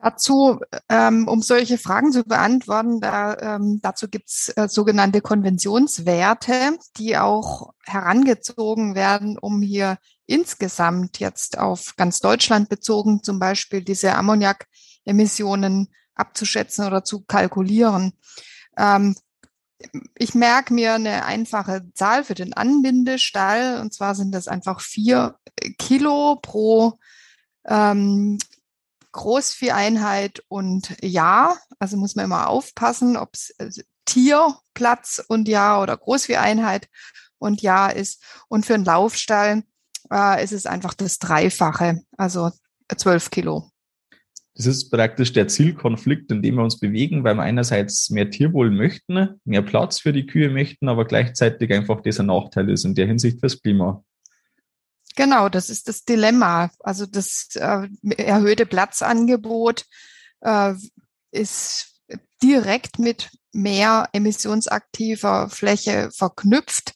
Dazu, 0.06 0.60
ähm, 0.88 1.26
um 1.26 1.42
solche 1.42 1.78
Fragen 1.78 2.12
zu 2.12 2.22
beantworten, 2.22 3.00
da, 3.00 3.56
ähm, 3.56 3.80
dazu 3.82 4.06
gibt's 4.06 4.50
äh, 4.50 4.68
sogenannte 4.68 5.20
Konventionswerte, 5.20 6.78
die 6.96 7.16
auch 7.16 7.72
herangezogen 7.84 8.94
werden, 8.94 9.36
um 9.36 9.62
hier 9.62 9.98
insgesamt 10.26 11.18
jetzt 11.18 11.58
auf 11.58 11.96
ganz 11.96 12.20
Deutschland 12.20 12.68
bezogen 12.68 13.24
zum 13.24 13.40
Beispiel 13.40 13.82
diese 13.82 14.14
Ammoniakemissionen 14.14 15.88
abzuschätzen 16.14 16.86
oder 16.86 17.02
zu 17.02 17.24
kalkulieren. 17.24 18.12
Ähm, 18.78 19.16
ich 20.16 20.36
merke 20.36 20.72
mir 20.72 20.94
eine 20.94 21.24
einfache 21.24 21.82
Zahl 21.94 22.22
für 22.22 22.34
den 22.36 22.52
Anbindestall 22.52 23.80
und 23.80 23.92
zwar 23.92 24.14
sind 24.14 24.32
das 24.32 24.46
einfach 24.46 24.80
vier 24.80 25.34
Kilo 25.78 26.38
pro 26.40 26.96
ähm, 27.66 28.38
Großvieheinheit 29.16 30.44
und 30.48 30.96
Jahr. 31.02 31.58
Also 31.78 31.96
muss 31.96 32.14
man 32.14 32.26
immer 32.26 32.48
aufpassen, 32.48 33.16
ob 33.16 33.30
es 33.34 33.54
also 33.58 33.82
Tierplatz 34.04 35.24
und 35.26 35.48
Jahr 35.48 35.82
oder 35.82 35.96
Großvieheinheit 35.96 36.88
und 37.38 37.62
Jahr 37.62 37.94
ist. 37.96 38.22
Und 38.48 38.66
für 38.66 38.74
einen 38.74 38.84
Laufstall 38.84 39.62
äh, 40.12 40.44
ist 40.44 40.52
es 40.52 40.66
einfach 40.66 40.94
das 40.94 41.18
Dreifache, 41.18 42.02
also 42.16 42.50
zwölf 42.96 43.30
Kilo. 43.30 43.70
Das 44.54 44.66
ist 44.66 44.90
praktisch 44.90 45.32
der 45.34 45.48
Zielkonflikt, 45.48 46.30
in 46.30 46.40
dem 46.40 46.54
wir 46.54 46.64
uns 46.64 46.78
bewegen, 46.78 47.24
weil 47.24 47.34
wir 47.34 47.42
einerseits 47.42 48.08
mehr 48.08 48.30
Tierwohl 48.30 48.70
möchten, 48.70 49.38
mehr 49.44 49.60
Platz 49.60 50.00
für 50.00 50.14
die 50.14 50.26
Kühe 50.26 50.48
möchten, 50.48 50.88
aber 50.88 51.04
gleichzeitig 51.04 51.72
einfach 51.74 52.00
dieser 52.00 52.22
Nachteil 52.22 52.70
ist 52.70 52.84
in 52.84 52.94
der 52.94 53.06
Hinsicht 53.06 53.40
fürs 53.40 53.60
Klima. 53.60 54.02
Genau, 55.16 55.48
das 55.48 55.70
ist 55.70 55.88
das 55.88 56.04
Dilemma. 56.04 56.70
Also 56.80 57.06
das 57.06 57.48
äh, 57.54 57.88
erhöhte 58.16 58.66
Platzangebot 58.66 59.86
äh, 60.42 60.74
ist 61.32 62.02
direkt 62.42 62.98
mit 62.98 63.30
mehr 63.52 64.08
emissionsaktiver 64.12 65.48
Fläche 65.48 66.10
verknüpft. 66.14 66.94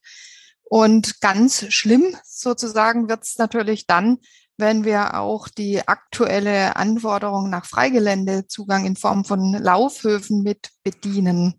Und 0.62 1.20
ganz 1.20 1.64
schlimm 1.72 2.14
sozusagen 2.24 3.08
wird 3.08 3.24
es 3.24 3.38
natürlich 3.38 3.86
dann, 3.86 4.18
wenn 4.58 4.84
wir 4.84 5.14
auch 5.14 5.48
die 5.48 5.88
aktuelle 5.88 6.76
Anforderung 6.76 7.48
nach 7.48 7.64
Freigeländezugang 7.64 8.84
in 8.84 8.96
Form 8.96 9.24
von 9.24 9.54
Laufhöfen 9.54 10.42
mit 10.42 10.68
bedienen. 10.84 11.58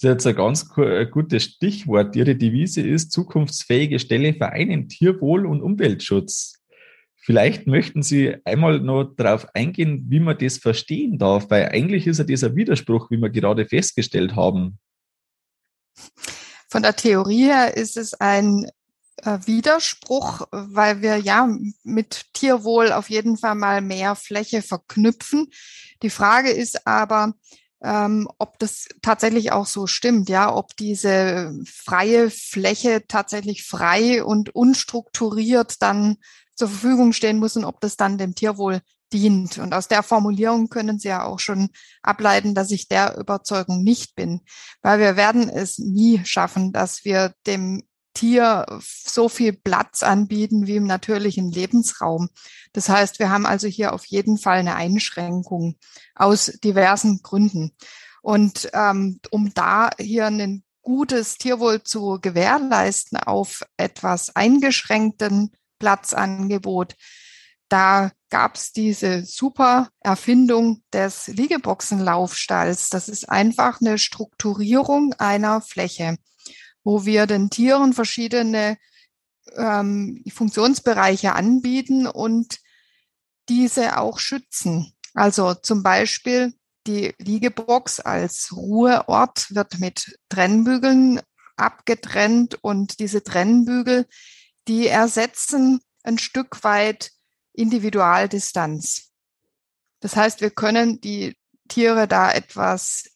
Das 0.00 0.10
ist 0.10 0.14
jetzt 0.14 0.26
ein 0.28 0.36
ganz 0.36 0.68
gutes 1.10 1.42
Stichwort. 1.42 2.14
Ihre 2.14 2.36
Devise 2.36 2.82
ist 2.82 3.10
zukunftsfähige 3.10 3.98
Stelle 3.98 4.32
vereinen 4.32 4.88
Tierwohl 4.88 5.44
und 5.44 5.60
Umweltschutz. 5.60 6.62
Vielleicht 7.16 7.66
möchten 7.66 8.04
Sie 8.04 8.36
einmal 8.44 8.78
noch 8.78 9.12
darauf 9.16 9.48
eingehen, 9.56 10.06
wie 10.08 10.20
man 10.20 10.38
das 10.38 10.58
verstehen 10.58 11.18
darf, 11.18 11.50
weil 11.50 11.70
eigentlich 11.70 12.06
ist 12.06 12.18
ja 12.18 12.24
dieser 12.24 12.54
Widerspruch, 12.54 13.10
wie 13.10 13.18
wir 13.18 13.28
gerade 13.28 13.66
festgestellt 13.66 14.36
haben. 14.36 14.78
Von 16.70 16.82
der 16.82 16.94
Theorie 16.94 17.46
her 17.46 17.76
ist 17.76 17.96
es 17.96 18.14
ein 18.14 18.70
äh, 19.24 19.38
Widerspruch, 19.46 20.46
weil 20.52 21.02
wir 21.02 21.16
ja 21.16 21.48
mit 21.82 22.26
Tierwohl 22.34 22.92
auf 22.92 23.10
jeden 23.10 23.36
Fall 23.36 23.56
mal 23.56 23.80
mehr 23.80 24.14
Fläche 24.14 24.62
verknüpfen. 24.62 25.48
Die 26.02 26.10
Frage 26.10 26.50
ist 26.50 26.86
aber, 26.86 27.34
ähm, 27.82 28.28
ob 28.38 28.58
das 28.58 28.88
tatsächlich 29.02 29.52
auch 29.52 29.66
so 29.66 29.86
stimmt, 29.86 30.28
ja, 30.28 30.54
ob 30.54 30.76
diese 30.76 31.54
freie 31.64 32.30
Fläche 32.30 33.04
tatsächlich 33.06 33.64
frei 33.64 34.24
und 34.24 34.54
unstrukturiert 34.54 35.80
dann 35.80 36.16
zur 36.54 36.68
Verfügung 36.68 37.12
stehen 37.12 37.38
muss 37.38 37.56
und 37.56 37.64
ob 37.64 37.80
das 37.80 37.96
dann 37.96 38.18
dem 38.18 38.34
Tierwohl 38.34 38.80
dient. 39.12 39.58
Und 39.58 39.72
aus 39.74 39.88
der 39.88 40.02
Formulierung 40.02 40.68
können 40.68 40.98
Sie 40.98 41.08
ja 41.08 41.24
auch 41.24 41.38
schon 41.38 41.70
ableiten, 42.02 42.54
dass 42.54 42.70
ich 42.70 42.88
der 42.88 43.16
Überzeugung 43.16 43.82
nicht 43.82 44.14
bin, 44.14 44.40
weil 44.82 44.98
wir 44.98 45.16
werden 45.16 45.48
es 45.48 45.78
nie 45.78 46.20
schaffen, 46.24 46.72
dass 46.72 47.04
wir 47.04 47.32
dem 47.46 47.82
Tier 48.18 48.66
so 48.80 49.28
viel 49.28 49.52
Platz 49.52 50.02
anbieten 50.02 50.66
wie 50.66 50.74
im 50.74 50.88
natürlichen 50.88 51.52
Lebensraum. 51.52 52.30
Das 52.72 52.88
heißt, 52.88 53.20
wir 53.20 53.30
haben 53.30 53.46
also 53.46 53.68
hier 53.68 53.92
auf 53.92 54.04
jeden 54.06 54.38
Fall 54.38 54.58
eine 54.58 54.74
Einschränkung 54.74 55.76
aus 56.16 56.46
diversen 56.64 57.22
Gründen. 57.22 57.76
Und 58.20 58.70
ähm, 58.72 59.20
um 59.30 59.54
da 59.54 59.90
hier 60.00 60.26
ein 60.26 60.64
gutes 60.82 61.38
Tierwohl 61.38 61.84
zu 61.84 62.18
gewährleisten 62.20 63.18
auf 63.18 63.62
etwas 63.76 64.34
eingeschränkten 64.34 65.52
Platzangebot, 65.78 66.96
da 67.68 68.10
gab 68.30 68.56
es 68.56 68.72
diese 68.72 69.24
super 69.24 69.90
Erfindung 70.00 70.82
des 70.92 71.28
Liegeboxenlaufstalls. 71.28 72.88
Das 72.88 73.08
ist 73.08 73.28
einfach 73.28 73.80
eine 73.80 73.96
Strukturierung 73.96 75.14
einer 75.18 75.60
Fläche, 75.60 76.16
wo 76.88 77.04
wir 77.04 77.26
den 77.26 77.50
Tieren 77.50 77.92
verschiedene 77.92 78.78
ähm, 79.54 80.24
Funktionsbereiche 80.32 81.34
anbieten 81.34 82.06
und 82.06 82.60
diese 83.50 83.98
auch 83.98 84.18
schützen. 84.18 84.94
Also 85.12 85.52
zum 85.52 85.82
Beispiel 85.82 86.54
die 86.86 87.14
Liegebox 87.18 88.00
als 88.00 88.56
Ruheort 88.56 89.54
wird 89.54 89.80
mit 89.80 90.18
Trennbügeln 90.30 91.20
abgetrennt 91.56 92.56
und 92.64 93.00
diese 93.00 93.22
Trennbügel, 93.22 94.06
die 94.66 94.86
ersetzen 94.86 95.80
ein 96.04 96.16
Stück 96.16 96.64
weit 96.64 97.10
Individualdistanz. 97.52 99.10
Das 100.00 100.16
heißt, 100.16 100.40
wir 100.40 100.52
können 100.52 101.02
die 101.02 101.36
Tiere 101.68 102.08
da 102.08 102.32
etwas 102.32 103.10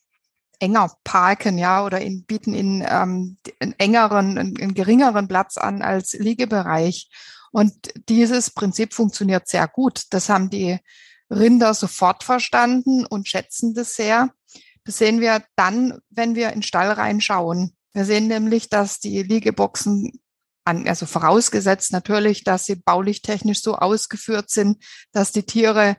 enger 0.58 0.94
parken, 1.04 1.58
ja, 1.58 1.84
oder 1.84 2.00
in, 2.00 2.24
bieten 2.24 2.54
ihnen 2.54 2.84
ähm, 2.86 3.36
einen 3.60 3.74
engeren, 3.78 4.38
einen, 4.38 4.60
einen 4.60 4.74
geringeren 4.74 5.28
Platz 5.28 5.56
an 5.56 5.82
als 5.82 6.12
Liegebereich. 6.12 7.08
Und 7.52 7.74
dieses 8.08 8.50
Prinzip 8.50 8.94
funktioniert 8.94 9.48
sehr 9.48 9.68
gut. 9.68 10.04
Das 10.10 10.28
haben 10.28 10.50
die 10.50 10.78
Rinder 11.30 11.74
sofort 11.74 12.24
verstanden 12.24 13.06
und 13.06 13.28
schätzen 13.28 13.74
das 13.74 13.94
sehr. 13.94 14.30
Das 14.84 14.98
sehen 14.98 15.20
wir 15.20 15.42
dann, 15.56 15.98
wenn 16.10 16.34
wir 16.34 16.52
in 16.52 16.62
Stall 16.62 16.90
reinschauen. 16.90 17.76
Wir 17.92 18.04
sehen 18.04 18.26
nämlich, 18.26 18.68
dass 18.68 19.00
die 19.00 19.22
Liegeboxen 19.22 20.20
an, 20.64 20.88
also 20.88 21.06
vorausgesetzt 21.06 21.92
natürlich, 21.92 22.44
dass 22.44 22.66
sie 22.66 22.76
baulich 22.76 23.22
technisch 23.22 23.62
so 23.62 23.76
ausgeführt 23.76 24.50
sind, 24.50 24.82
dass 25.12 25.32
die 25.32 25.42
Tiere 25.42 25.96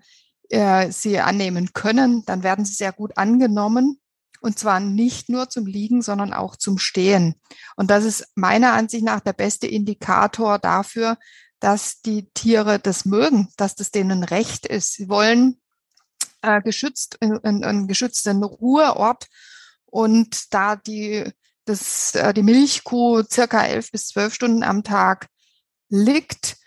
äh, 0.49 0.91
sie 0.91 1.19
annehmen 1.19 1.73
können, 1.73 2.23
dann 2.25 2.43
werden 2.43 2.65
sie 2.65 2.73
sehr 2.73 2.93
gut 2.93 3.17
angenommen. 3.17 3.99
Und 4.43 4.59
zwar 4.59 4.81
nicht 4.81 5.29
nur 5.29 5.49
zum 5.49 5.65
Liegen, 5.65 6.01
sondern 6.01 6.33
auch 6.33 6.57
zum 6.57 6.77
Stehen. 6.77 7.35
Und 7.77 7.89
das 7.89 8.03
ist 8.03 8.27
meiner 8.35 8.73
Ansicht 8.73 9.05
nach 9.05 9.21
der 9.21 9.31
beste 9.31 9.67
Indikator 9.67 10.59
dafür, 10.59 11.17
dass 11.61 12.01
die 12.01 12.29
Tiere 12.33 12.77
das 12.77 13.05
mögen, 13.05 13.47
dass 13.55 13.75
das 13.75 13.91
denen 13.91 14.21
recht 14.25 14.65
ist. 14.65 14.95
Sie 14.95 15.07
wollen 15.07 15.61
äh, 16.41 16.61
geschützt, 16.61 17.19
einen, 17.21 17.63
einen 17.63 17.87
geschützten 17.87 18.43
Ruheort. 18.43 19.27
Und 19.85 20.53
da 20.53 20.75
die, 20.75 21.23
das, 21.63 22.13
äh, 22.15 22.33
die 22.33 22.43
Milchkuh 22.43 23.23
circa 23.23 23.65
elf 23.65 23.91
bis 23.91 24.07
zwölf 24.07 24.33
Stunden 24.33 24.63
am 24.63 24.83
Tag 24.83 25.29
liegt 25.87 26.57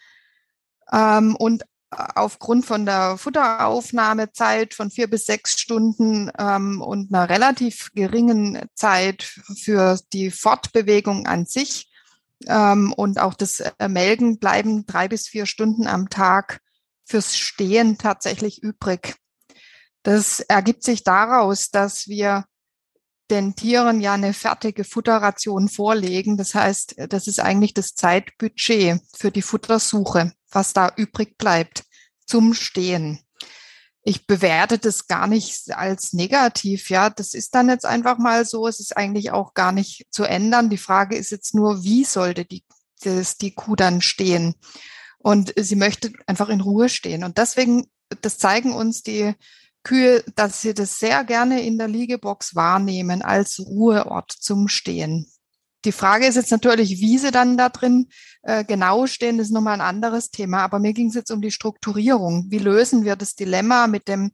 ähm, 0.91 1.37
und 1.37 1.65
aufgrund 1.91 2.67
von 2.67 2.85
der 2.85 3.17
Futteraufnahmezeit 3.17 4.75
von 4.75 4.91
vier 4.91 5.09
bis 5.09 5.27
sechs 5.27 5.59
Stunden 5.59 6.31
ähm, 6.39 6.83
und 6.83 7.15
einer 7.15 7.29
relativ 7.29 7.91
geringen 7.95 8.67
Zeit 8.75 9.23
für 9.63 9.99
die 10.13 10.31
Fortbewegung 10.31 11.27
an 11.27 11.47
sich 11.47 11.91
ähm, 12.47 12.93
und 12.93 13.19
auch 13.19 13.35
das 13.35 13.61
äh, 13.61 13.89
Melken 13.89 14.39
bleiben 14.39 14.87
drei 14.87 15.09
bis 15.09 15.29
vier 15.29 15.47
Stunden 15.47 15.87
am 15.87 16.11
Tag 16.11 16.61
fürs 17.05 17.37
Stehen 17.37 17.99
tatsächlich 17.99 18.63
übrig. 18.63 19.17
Das 20.03 20.41
ergibt 20.41 20.83
sich 20.83 21.05
daraus, 21.05 21.71
dass 21.71 22.09
wir 22.09 22.45
den 23.31 23.57
Tieren 23.57 24.01
ja 24.01 24.15
eine 24.15 24.33
fertige 24.33 24.85
Futterration 24.85 25.69
vorlegen. 25.69 26.37
Das 26.37 26.55
heißt, 26.55 26.97
das 27.09 27.27
ist 27.27 27.41
eigentlich 27.41 27.75
das 27.75 27.95
Zeitbudget 27.95 29.01
für 29.17 29.31
die 29.31 29.43
Futtersuche, 29.43 30.33
was 30.51 30.73
da 30.73 30.93
übrig 30.97 31.39
bleibt 31.39 31.85
zum 32.27 32.55
Stehen. 32.55 33.21
Ich 34.03 34.27
bewerte 34.27 34.79
das 34.79 35.09
gar 35.09 35.27
nicht 35.27 35.77
als 35.77 36.13
negativ. 36.13 36.91
Ja, 36.91 37.11
das 37.11 37.35
ist 37.35 37.55
dann 37.57 37.69
jetzt 37.69 37.85
einfach 37.85 38.19
mal 38.19 38.45
so. 38.45 38.69
Es 38.69 38.79
ist 38.79 38.97
eigentlich 38.97 39.33
auch 39.33 39.53
gar 39.55 39.73
nicht 39.73 40.07
zu 40.11 40.23
ändern. 40.23 40.71
Die 40.71 40.79
Frage 40.79 41.17
ist 41.17 41.31
jetzt 41.31 41.55
nur, 41.55 41.83
wie 41.83 42.05
sollte 42.05 42.45
die, 42.45 42.65
das, 43.03 43.37
die 43.37 43.53
Kuh 43.53 43.75
dann 43.75 44.01
stehen? 44.01 44.55
Und 45.19 45.53
sie 45.57 45.75
möchte 45.75 46.13
einfach 46.29 46.51
in 46.51 46.61
Ruhe 46.61 46.89
stehen. 46.89 47.25
Und 47.25 47.39
deswegen, 47.39 47.89
das 48.23 48.39
zeigen 48.39 48.73
uns 48.73 49.03
die 49.03 49.35
Kühe, 49.83 50.23
dass 50.37 50.63
sie 50.63 50.73
das 50.73 51.01
sehr 51.01 51.25
gerne 51.25 51.63
in 51.63 51.77
der 51.79 51.89
Liegebox 51.89 52.55
wahrnehmen 52.55 53.23
als 53.23 53.59
Ruheort 53.59 54.31
zum 54.31 54.69
Stehen. 54.69 55.27
Die 55.87 55.93
Frage 55.93 56.27
ist 56.27 56.35
jetzt 56.35 56.51
natürlich, 56.51 57.01
wie 57.01 57.17
sie 57.17 57.31
dann 57.31 57.57
da 57.57 57.69
drin 57.69 58.09
äh, 58.43 58.65
genau 58.65 59.07
stehen, 59.07 59.39
ist 59.39 59.53
nochmal 59.53 59.75
ein 59.75 59.81
anderes 59.81 60.31
Thema. 60.33 60.65
Aber 60.65 60.81
mir 60.81 60.93
ging 60.93 61.11
es 61.11 61.15
jetzt 61.15 61.31
um 61.31 61.41
die 61.41 61.53
Strukturierung. 61.53 62.47
Wie 62.49 62.59
lösen 62.59 63.05
wir 63.05 63.15
das 63.15 63.37
Dilemma 63.37 63.87
mit 63.87 64.09
dem 64.09 64.33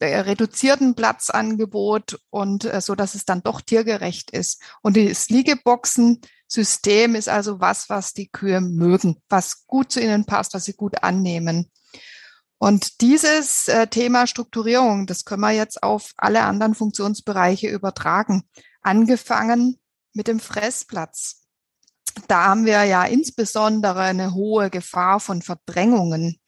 äh, 0.00 0.18
reduzierten 0.18 0.94
Platzangebot 0.94 2.20
und 2.28 2.66
äh, 2.66 2.82
so, 2.82 2.94
dass 2.94 3.14
es 3.14 3.24
dann 3.24 3.42
doch 3.42 3.62
tiergerecht 3.62 4.32
ist. 4.32 4.62
Und 4.82 4.98
das 4.98 5.30
Liegeboxen-System 5.30 7.14
ist 7.14 7.30
also 7.30 7.60
was, 7.60 7.88
was 7.88 8.12
die 8.12 8.28
Kühe 8.28 8.60
mögen, 8.60 9.16
was 9.30 9.66
gut 9.66 9.90
zu 9.92 10.00
ihnen 10.02 10.26
passt, 10.26 10.52
was 10.52 10.66
sie 10.66 10.74
gut 10.74 11.02
annehmen. 11.02 11.70
Und 12.58 13.00
dieses 13.00 13.66
äh, 13.68 13.86
Thema 13.86 14.26
Strukturierung, 14.26 15.06
das 15.06 15.24
können 15.24 15.40
wir 15.40 15.52
jetzt 15.52 15.82
auf 15.82 16.12
alle 16.18 16.42
anderen 16.42 16.74
Funktionsbereiche 16.74 17.68
übertragen. 17.68 18.42
Angefangen 18.82 19.78
mit 20.12 20.28
dem 20.28 20.40
Fressplatz. 20.40 21.42
Da 22.28 22.46
haben 22.46 22.64
wir 22.64 22.84
ja 22.84 23.04
insbesondere 23.04 24.00
eine 24.00 24.34
hohe 24.34 24.70
Gefahr 24.70 25.20
von 25.20 25.42
Verdrängungen. 25.42 26.40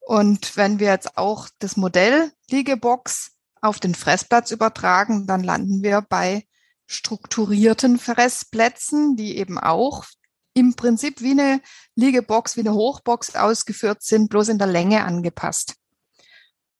Und 0.00 0.56
wenn 0.56 0.78
wir 0.80 0.88
jetzt 0.88 1.16
auch 1.16 1.48
das 1.60 1.76
Modell 1.76 2.32
Liegebox 2.50 3.32
auf 3.60 3.80
den 3.80 3.94
Fressplatz 3.94 4.50
übertragen, 4.50 5.26
dann 5.26 5.42
landen 5.42 5.82
wir 5.82 6.02
bei 6.02 6.46
strukturierten 6.86 7.98
Fressplätzen, 7.98 9.16
die 9.16 9.38
eben 9.38 9.58
auch 9.58 10.04
im 10.52 10.74
Prinzip 10.74 11.20
wie 11.20 11.32
eine 11.32 11.60
Liegebox, 11.96 12.56
wie 12.56 12.60
eine 12.60 12.74
Hochbox 12.74 13.34
ausgeführt 13.34 14.02
sind, 14.02 14.28
bloß 14.28 14.48
in 14.48 14.58
der 14.58 14.68
Länge 14.68 15.04
angepasst. 15.04 15.76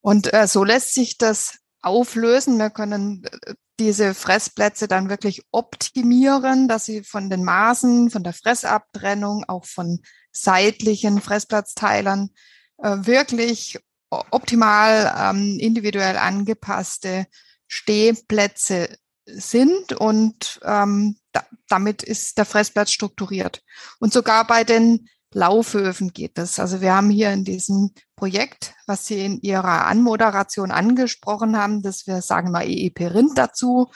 Und 0.00 0.32
äh, 0.32 0.46
so 0.46 0.64
lässt 0.64 0.94
sich 0.94 1.16
das 1.16 1.58
auflösen. 1.80 2.58
Wir 2.58 2.70
können 2.70 3.24
äh, 3.24 3.54
diese 3.80 4.14
Fressplätze 4.14 4.88
dann 4.88 5.08
wirklich 5.08 5.42
optimieren, 5.50 6.68
dass 6.68 6.84
sie 6.84 7.02
von 7.02 7.30
den 7.30 7.44
Maßen, 7.44 8.10
von 8.10 8.22
der 8.22 8.32
Fressabtrennung, 8.32 9.44
auch 9.48 9.64
von 9.64 10.00
seitlichen 10.32 11.20
Fressplatzteilern 11.20 12.30
äh, 12.78 12.96
wirklich 13.00 13.78
optimal 14.10 15.12
ähm, 15.18 15.58
individuell 15.58 16.16
angepasste 16.16 17.26
Stehplätze 17.66 18.96
sind 19.26 19.92
und 19.92 20.60
ähm, 20.64 21.16
da, 21.32 21.44
damit 21.68 22.02
ist 22.02 22.38
der 22.38 22.44
Fressplatz 22.44 22.92
strukturiert. 22.92 23.62
Und 23.98 24.12
sogar 24.12 24.46
bei 24.46 24.64
den 24.64 25.08
Laufhöfen 25.34 26.12
geht 26.12 26.38
das. 26.38 26.58
Also 26.58 26.80
wir 26.80 26.94
haben 26.94 27.10
hier 27.10 27.32
in 27.32 27.44
diesem 27.44 27.90
Projekt, 28.16 28.74
was 28.86 29.06
Sie 29.06 29.24
in 29.24 29.40
Ihrer 29.40 29.86
Anmoderation 29.86 30.70
angesprochen 30.70 31.56
haben, 31.56 31.82
dass 31.82 32.06
wir 32.06 32.22
sagen 32.22 32.50
mal 32.50 32.66
EEP 32.66 33.00
Rind 33.12 33.36
dazu. 33.36 33.90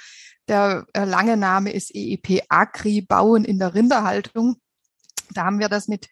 Der 0.48 0.86
äh, 0.92 1.04
lange 1.04 1.36
Name 1.36 1.72
ist 1.72 1.94
EEP 1.94 2.42
Agri 2.48 3.02
Bauen 3.02 3.44
in 3.44 3.58
der 3.58 3.74
Rinderhaltung. 3.74 4.56
Da 5.32 5.44
haben 5.44 5.60
wir 5.60 5.68
das 5.68 5.88
mit 5.88 6.08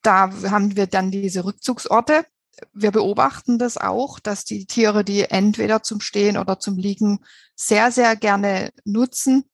da 0.03 0.31
haben 0.51 0.77
wir 0.77 0.87
dann 0.87 1.11
diese 1.11 1.45
Rückzugsorte 1.45 2.25
wir 2.73 2.91
beobachten 2.91 3.59
das 3.59 3.77
auch, 3.77 4.19
dass 4.19 4.45
die 4.45 4.67
Tiere 4.67 5.05
die 5.05 5.23
entweder 5.23 5.83
zum 5.83 6.01
Stehen 6.01 6.37
oder 6.37 6.59
zum 6.59 6.77
Liegen 6.77 7.21
sehr, 7.55 7.93
sehr 7.93 8.17
gerne 8.17 8.71
nutzen. 8.85 9.45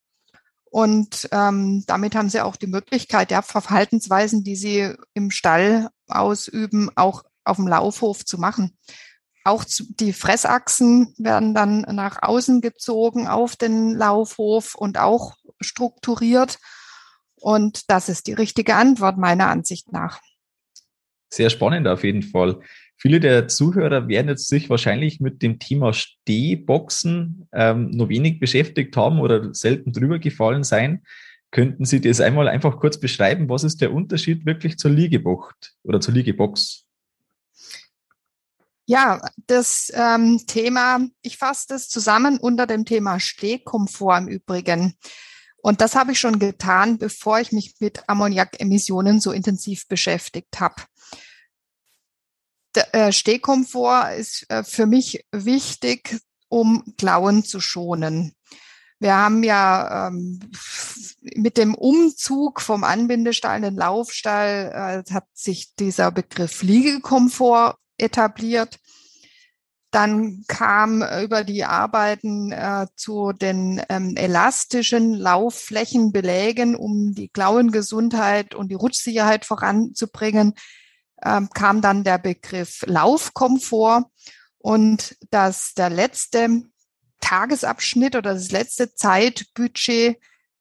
Und 0.71 1.29
ähm, 1.31 1.85
damit 1.87 2.17
haben 2.17 2.31
sie 2.31 2.41
auch 2.41 2.57
die 2.57 2.67
Möglichkeit, 2.67 3.31
ja, 3.31 3.43
Verhaltensweisen, 3.43 4.43
die 4.43 4.57
sie 4.57 4.95
im 5.15 5.31
Stall 5.31 5.89
ausüben, 6.09 6.91
auch 6.97 7.23
auf 7.45 7.57
dem 7.57 7.69
Laufhof 7.69 8.25
zu 8.25 8.39
machen. 8.39 8.77
Auch 9.45 9.65
die 9.69 10.15
Fressachsen 10.15 11.15
werden 11.19 11.55
dann 11.55 11.83
nach 11.83 12.23
außen 12.23 12.63
gezogen 12.63 13.29
auf 13.29 13.57
den 13.57 13.95
Laufhof 13.95 14.75
und 14.75 14.99
auch 14.99 15.35
strukturiert. 15.61 16.59
Und 17.37 17.91
das 17.91 18.09
ist 18.09 18.27
die 18.27 18.33
richtige 18.33 18.75
Antwort 18.75 19.19
meiner 19.19 19.49
Ansicht 19.49 19.93
nach. 19.93 20.21
Sehr 21.29 21.51
spannend 21.51 21.87
auf 21.89 22.05
jeden 22.05 22.23
Fall. 22.23 22.61
Viele 22.97 23.21
der 23.21 23.49
Zuhörer 23.49 24.09
werden 24.09 24.29
jetzt 24.29 24.49
sich 24.49 24.71
wahrscheinlich 24.71 25.21
mit 25.21 25.43
dem 25.43 25.59
Thema 25.59 25.93
Stehboxen 25.93 27.49
ähm, 27.53 27.91
nur 27.91 28.09
wenig 28.09 28.41
beschäftigt 28.41 28.97
haben 28.97 29.21
oder 29.21 29.53
selten 29.53 29.93
drüber 29.93 30.19
gefallen 30.19 30.65
sein. 30.65 31.03
Könnten 31.51 31.85
Sie 31.85 32.01
das 32.01 32.21
einmal 32.21 32.49
einfach 32.49 32.79
kurz 32.79 32.99
beschreiben? 32.99 33.49
Was 33.49 33.63
ist 33.63 33.81
der 33.81 33.93
Unterschied 33.93 34.47
wirklich 34.47 34.79
zur 34.79 34.91
Liegebocht 34.91 35.75
oder 35.83 36.01
zur 36.01 36.15
Liegebox? 36.15 36.84
Ja, 38.87 39.21
das 39.47 39.91
ähm, 39.95 40.43
Thema, 40.47 41.01
ich 41.23 41.39
fasse 41.39 41.67
das 41.69 41.89
zusammen 41.89 42.39
unter 42.39 42.67
dem 42.67 42.85
Thema 42.85 43.19
Stehkomfort 43.19 44.19
im 44.19 44.29
Übrigen. 44.29 44.99
Und 45.57 45.81
das 45.81 45.95
habe 45.97 46.13
ich 46.13 46.21
schon 46.21 46.39
getan, 46.39 46.99
bevor 46.99 47.41
ich 47.41 47.51
mich 47.51 47.77
mit 47.81 48.07
Ammoniakemissionen 48.09 49.21
so 49.21 49.33
intensiv 49.33 49.89
beschäftigt 49.89 50.61
habe. 50.61 50.75
Der 52.75 52.95
äh, 52.95 53.13
Stehkomfort 53.13 54.19
ist 54.19 54.45
äh, 54.51 54.63
für 54.63 54.85
mich 54.85 55.25
wichtig, 55.33 56.21
um 56.49 56.85
Klauen 56.99 57.45
zu 57.45 57.61
schonen. 57.61 58.35
Wir 58.99 59.17
haben 59.17 59.43
ja 59.43 60.09
ähm, 60.09 60.41
mit 61.21 61.57
dem 61.57 61.75
Umzug 61.75 62.61
vom 62.61 62.85
Anbindestall 62.85 63.57
in 63.57 63.63
den 63.63 63.77
Laufstall 63.77 65.05
äh, 65.09 65.13
hat 65.15 65.27
sich 65.33 65.75
dieser 65.77 66.11
Begriff 66.11 66.63
Liegekomfort 66.63 67.79
etabliert. 67.99 68.79
Dann 69.91 70.45
kam 70.49 71.03
äh, 71.03 71.23
über 71.23 71.45
die 71.45 71.65
Arbeiten 71.65 72.51
äh, 72.51 72.87
zu 72.97 73.33
den 73.33 73.81
ähm, 73.89 74.17
elastischen 74.17 75.15
Laufflächenbelägen, 75.15 76.75
um 76.75 77.15
die 77.15 77.29
Klauengesundheit 77.29 78.57
und 78.57 78.71
die 78.71 78.75
Rutschsicherheit 78.75 79.45
voranzubringen, 79.45 80.55
ähm, 81.25 81.49
kam 81.55 81.81
dann 81.81 82.03
der 82.03 82.19
Begriff 82.19 82.83
Laufkomfort 82.87 84.07
und 84.59 85.17
dass 85.31 85.75
der 85.75 85.91
letzte 85.91 86.63
Tagesabschnitt 87.21 88.17
oder 88.17 88.35
das 88.35 88.51
letzte 88.51 88.95
Zeitbudget 88.95 90.19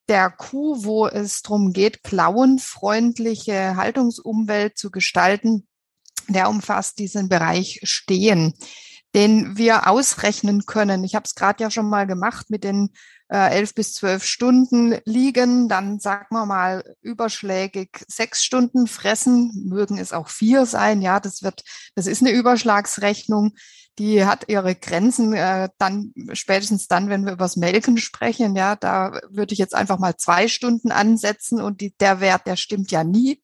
der 0.07 0.29
Kuh, 0.29 0.83
wo 0.83 1.07
es 1.07 1.41
darum 1.41 1.73
geht, 1.73 2.03
klauenfreundliche 2.03 3.75
Haltungsumwelt 3.77 4.77
zu 4.77 4.91
gestalten, 4.91 5.67
der 6.27 6.49
umfasst 6.49 6.99
diesen 6.99 7.29
Bereich 7.29 7.79
Stehen 7.83 8.53
den 9.15 9.57
wir 9.57 9.87
ausrechnen 9.87 10.65
können. 10.65 11.03
Ich 11.03 11.13
habe 11.15 11.25
es 11.25 11.35
gerade 11.35 11.63
ja 11.63 11.69
schon 11.69 11.87
mal 11.87 12.07
gemacht 12.07 12.49
mit 12.49 12.63
den 12.63 12.89
äh, 13.29 13.51
elf 13.51 13.75
bis 13.75 13.93
zwölf 13.93 14.23
Stunden 14.23 14.99
liegen, 15.05 15.69
dann 15.69 15.99
sagen 15.99 16.27
wir 16.31 16.45
mal 16.45 16.83
überschlägig 17.01 17.89
sechs 18.07 18.43
Stunden 18.43 18.87
fressen, 18.87 19.67
mögen 19.69 19.97
es 19.97 20.13
auch 20.13 20.29
vier 20.29 20.65
sein. 20.65 21.01
Ja, 21.01 21.19
das 21.19 21.43
wird, 21.43 21.63
das 21.95 22.07
ist 22.07 22.21
eine 22.21 22.31
Überschlagsrechnung. 22.31 23.53
Die 23.99 24.25
hat 24.25 24.45
ihre 24.47 24.73
Grenzen 24.73 25.33
äh, 25.33 25.69
dann 25.77 26.13
spätestens 26.33 26.87
dann, 26.87 27.09
wenn 27.09 27.25
wir 27.25 27.33
übers 27.33 27.55
Melken 27.55 27.97
sprechen. 27.99 28.55
Ja, 28.55 28.75
da 28.75 29.19
würde 29.29 29.53
ich 29.53 29.59
jetzt 29.59 29.75
einfach 29.75 29.99
mal 29.99 30.17
zwei 30.17 30.47
Stunden 30.47 30.91
ansetzen 30.91 31.61
und 31.61 31.81
die, 31.81 31.95
der 31.97 32.19
Wert, 32.19 32.47
der 32.47 32.55
stimmt 32.55 32.89
ja 32.89 33.03
nie. 33.03 33.43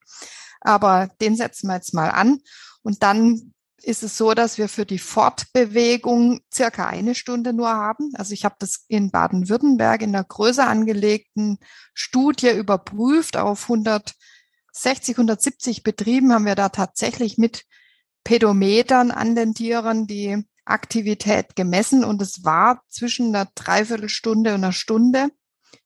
Aber 0.60 1.08
den 1.20 1.36
setzen 1.36 1.68
wir 1.68 1.76
jetzt 1.76 1.94
mal 1.94 2.10
an. 2.10 2.40
Und 2.82 3.02
dann 3.02 3.52
ist 3.82 4.02
es 4.02 4.16
so, 4.16 4.34
dass 4.34 4.58
wir 4.58 4.68
für 4.68 4.84
die 4.84 4.98
Fortbewegung 4.98 6.40
circa 6.52 6.86
eine 6.86 7.14
Stunde 7.14 7.52
nur 7.52 7.70
haben. 7.70 8.12
Also 8.14 8.34
ich 8.34 8.44
habe 8.44 8.56
das 8.58 8.84
in 8.88 9.10
Baden-Württemberg 9.10 10.02
in 10.02 10.14
einer 10.14 10.24
größer 10.24 10.66
angelegten 10.66 11.58
Studie 11.94 12.50
überprüft. 12.50 13.36
Auf 13.36 13.62
160, 13.62 15.14
170 15.16 15.82
Betrieben 15.82 16.32
haben 16.32 16.44
wir 16.44 16.54
da 16.54 16.68
tatsächlich 16.68 17.38
mit 17.38 17.64
Pedometern 18.24 19.10
an 19.10 19.34
den 19.34 19.54
Tieren 19.54 20.06
die 20.06 20.44
Aktivität 20.66 21.56
gemessen 21.56 22.04
und 22.04 22.20
es 22.22 22.44
war 22.44 22.82
zwischen 22.88 23.34
einer 23.34 23.48
Dreiviertelstunde 23.54 24.50
und 24.50 24.62
einer 24.62 24.72
Stunde 24.72 25.30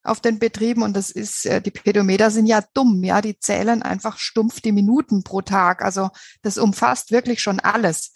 auf 0.03 0.21
den 0.21 0.39
Betrieben 0.39 0.83
und 0.83 0.95
das 0.95 1.11
ist, 1.11 1.47
äh, 1.47 1.61
die 1.61 1.71
Pedometer 1.71 2.31
sind 2.31 2.47
ja 2.47 2.63
dumm, 2.75 3.03
ja, 3.05 3.21
die 3.21 3.39
zählen 3.39 3.83
einfach 3.83 4.19
stumpf 4.19 4.61
die 4.61 4.73
Minuten 4.73 5.25
pro 5.25 5.41
Tag. 5.41 5.83
Also 5.83 6.11
das 6.43 6.59
umfasst 6.59 7.11
wirklich 7.11 7.41
schon 7.41 7.61
alles. 7.61 8.13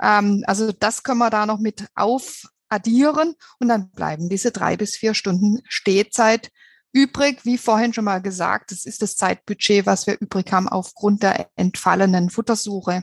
Ähm, 0.00 0.44
also 0.46 0.72
das 0.72 1.02
können 1.02 1.18
wir 1.18 1.30
da 1.30 1.46
noch 1.46 1.58
mit 1.58 1.86
aufaddieren 1.94 3.34
und 3.58 3.68
dann 3.68 3.90
bleiben 3.90 4.28
diese 4.28 4.50
drei 4.50 4.76
bis 4.76 4.96
vier 4.96 5.14
Stunden 5.14 5.60
Stehzeit 5.68 6.50
übrig. 6.92 7.44
Wie 7.44 7.58
vorhin 7.58 7.92
schon 7.92 8.04
mal 8.04 8.20
gesagt, 8.20 8.70
das 8.72 8.84
ist 8.84 9.02
das 9.02 9.16
Zeitbudget, 9.16 9.86
was 9.86 10.06
wir 10.06 10.20
übrig 10.20 10.52
haben 10.52 10.68
aufgrund 10.68 11.22
der 11.22 11.48
entfallenen 11.56 12.30
Futtersuche. 12.30 13.02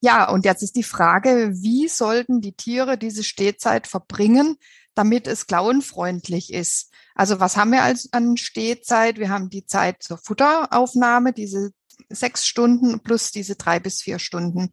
Ja, 0.00 0.28
und 0.28 0.44
jetzt 0.44 0.62
ist 0.62 0.76
die 0.76 0.84
Frage, 0.84 1.50
wie 1.54 1.88
sollten 1.88 2.40
die 2.40 2.52
Tiere 2.52 2.98
diese 2.98 3.24
Stehzeit 3.24 3.88
verbringen, 3.88 4.56
damit 4.98 5.26
es 5.26 5.46
klauenfreundlich 5.46 6.52
ist? 6.52 6.92
Also 7.14 7.40
was 7.40 7.56
haben 7.56 7.72
wir 7.72 7.82
als 7.82 8.12
an 8.12 8.36
Stehzeit? 8.36 9.18
Wir 9.18 9.30
haben 9.30 9.48
die 9.48 9.64
Zeit 9.64 10.02
zur 10.02 10.18
Futteraufnahme, 10.18 11.32
diese 11.32 11.70
sechs 12.08 12.46
Stunden 12.46 13.00
plus 13.00 13.30
diese 13.30 13.56
drei 13.56 13.80
bis 13.80 14.02
vier 14.02 14.18
Stunden. 14.18 14.72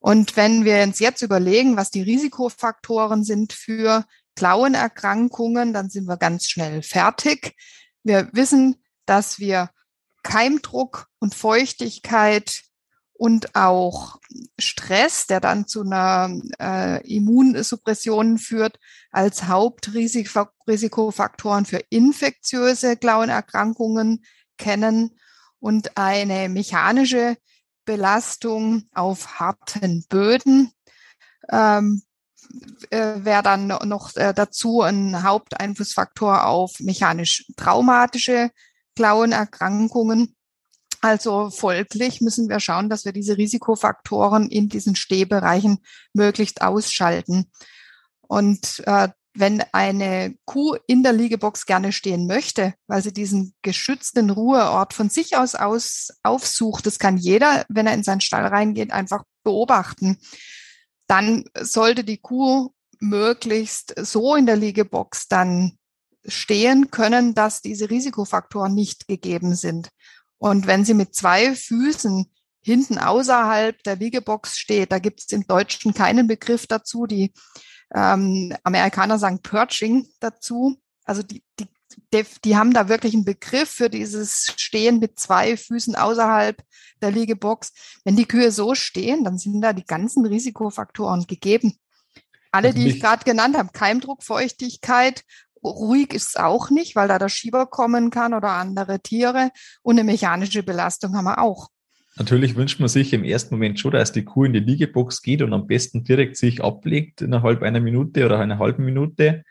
Und 0.00 0.36
wenn 0.36 0.64
wir 0.64 0.82
uns 0.82 0.98
jetzt 0.98 1.22
überlegen, 1.22 1.76
was 1.76 1.90
die 1.90 2.02
Risikofaktoren 2.02 3.24
sind 3.24 3.52
für 3.52 4.04
Klauenerkrankungen, 4.36 5.72
dann 5.72 5.88
sind 5.88 6.06
wir 6.06 6.16
ganz 6.16 6.46
schnell 6.46 6.82
fertig. 6.82 7.54
Wir 8.02 8.28
wissen, 8.32 8.82
dass 9.06 9.38
wir 9.38 9.70
Keimdruck 10.22 11.06
und 11.20 11.34
Feuchtigkeit 11.34 12.62
und 13.14 13.54
auch 13.54 14.18
Stress, 14.58 15.26
der 15.26 15.40
dann 15.40 15.66
zu 15.66 15.82
einer 15.82 16.36
äh, 16.60 17.16
Immunsuppression 17.16 18.38
führt, 18.38 18.78
als 19.10 19.46
Hauptrisikofaktoren 19.46 21.64
für 21.64 21.80
infektiöse 21.90 22.96
Klauenerkrankungen 22.96 24.24
kennen 24.58 25.18
und 25.60 25.96
eine 25.96 26.48
mechanische 26.48 27.36
Belastung 27.84 28.88
auf 28.92 29.38
harten 29.38 30.04
Böden 30.08 30.72
ähm, 31.50 32.02
äh, 32.90 33.24
wäre 33.24 33.42
dann 33.42 33.66
noch 33.66 34.14
äh, 34.16 34.32
dazu 34.34 34.82
ein 34.82 35.22
Haupteinflussfaktor 35.22 36.46
auf 36.46 36.80
mechanisch 36.80 37.46
traumatische 37.56 38.50
Klauenerkrankungen. 38.96 40.36
Also 41.04 41.50
folglich 41.50 42.22
müssen 42.22 42.48
wir 42.48 42.60
schauen, 42.60 42.88
dass 42.88 43.04
wir 43.04 43.12
diese 43.12 43.36
Risikofaktoren 43.36 44.48
in 44.48 44.70
diesen 44.70 44.96
Stehbereichen 44.96 45.80
möglichst 46.14 46.62
ausschalten. 46.62 47.50
Und 48.22 48.82
äh, 48.86 49.08
wenn 49.34 49.62
eine 49.72 50.34
Kuh 50.46 50.78
in 50.86 51.02
der 51.02 51.12
Liegebox 51.12 51.66
gerne 51.66 51.92
stehen 51.92 52.26
möchte, 52.26 52.72
weil 52.86 53.02
sie 53.02 53.12
diesen 53.12 53.52
geschützten 53.60 54.30
Ruheort 54.30 54.94
von 54.94 55.10
sich 55.10 55.36
aus, 55.36 55.54
aus 55.54 56.08
aufsucht, 56.22 56.86
das 56.86 56.98
kann 56.98 57.18
jeder, 57.18 57.66
wenn 57.68 57.86
er 57.86 57.92
in 57.92 58.02
seinen 58.02 58.22
Stall 58.22 58.46
reingeht, 58.46 58.90
einfach 58.90 59.24
beobachten, 59.42 60.16
dann 61.06 61.44
sollte 61.60 62.04
die 62.04 62.16
Kuh 62.16 62.70
möglichst 62.98 63.92
so 63.98 64.36
in 64.36 64.46
der 64.46 64.56
Liegebox 64.56 65.28
dann 65.28 65.76
stehen 66.26 66.90
können, 66.90 67.34
dass 67.34 67.60
diese 67.60 67.90
Risikofaktoren 67.90 68.72
nicht 68.72 69.06
gegeben 69.06 69.54
sind. 69.54 69.90
Und 70.44 70.66
wenn 70.66 70.84
sie 70.84 70.92
mit 70.92 71.14
zwei 71.14 71.54
Füßen 71.54 72.30
hinten 72.60 72.98
außerhalb 72.98 73.82
der 73.82 73.98
Wiegebox 73.98 74.58
steht, 74.58 74.92
da 74.92 74.98
gibt 74.98 75.20
es 75.20 75.32
im 75.32 75.46
Deutschen 75.46 75.94
keinen 75.94 76.26
Begriff 76.26 76.66
dazu. 76.66 77.06
Die 77.06 77.32
ähm, 77.94 78.54
Amerikaner 78.62 79.18
sagen 79.18 79.40
Perching 79.40 80.06
dazu. 80.20 80.76
Also 81.06 81.22
die, 81.22 81.42
die, 81.58 81.66
die, 82.12 82.26
die 82.44 82.56
haben 82.58 82.74
da 82.74 82.90
wirklich 82.90 83.14
einen 83.14 83.24
Begriff 83.24 83.70
für 83.70 83.88
dieses 83.88 84.52
Stehen 84.58 84.98
mit 84.98 85.18
zwei 85.18 85.56
Füßen 85.56 85.96
außerhalb 85.96 86.62
der 87.00 87.10
Liegebox. 87.10 87.72
Wenn 88.04 88.16
die 88.16 88.28
Kühe 88.28 88.52
so 88.52 88.74
stehen, 88.74 89.24
dann 89.24 89.38
sind 89.38 89.62
da 89.62 89.72
die 89.72 89.86
ganzen 89.86 90.26
Risikofaktoren 90.26 91.26
gegeben. 91.26 91.78
Alle, 92.52 92.68
also 92.68 92.78
die 92.78 92.88
ich 92.88 93.00
gerade 93.00 93.24
genannt 93.24 93.56
habe, 93.56 93.70
Keimdruck, 93.72 94.22
Feuchtigkeit, 94.22 95.24
ruhig 95.64 96.12
ist 96.12 96.28
es 96.28 96.36
auch 96.36 96.70
nicht, 96.70 96.94
weil 96.96 97.08
da 97.08 97.18
der 97.18 97.28
Schieber 97.28 97.66
kommen 97.66 98.10
kann 98.10 98.34
oder 98.34 98.50
andere 98.50 99.00
Tiere. 99.00 99.50
Und 99.82 99.98
eine 99.98 100.04
mechanische 100.04 100.62
Belastung 100.62 101.16
haben 101.16 101.24
wir 101.24 101.38
auch. 101.38 101.68
Natürlich 102.16 102.54
wünscht 102.54 102.78
man 102.78 102.88
sich 102.88 103.12
im 103.12 103.24
ersten 103.24 103.54
Moment 103.56 103.80
schon, 103.80 103.90
dass 103.90 104.12
die 104.12 104.24
Kuh 104.24 104.44
in 104.44 104.52
die 104.52 104.60
Liegebox 104.60 105.22
geht 105.22 105.42
und 105.42 105.52
am 105.52 105.66
besten 105.66 106.04
direkt 106.04 106.36
sich 106.36 106.62
ablegt 106.62 107.22
innerhalb 107.22 107.62
einer 107.62 107.80
Minute 107.80 108.24
oder 108.24 108.38
einer 108.38 108.58
halben 108.60 108.84
Minute, 108.84 109.42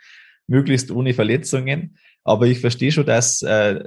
möglichst 0.48 0.90
ohne 0.90 1.14
Verletzungen. 1.14 1.98
Aber 2.24 2.48
ich 2.48 2.60
verstehe 2.60 2.94
schon, 2.94 3.06
dass 3.06 3.42
äh, 3.42 3.84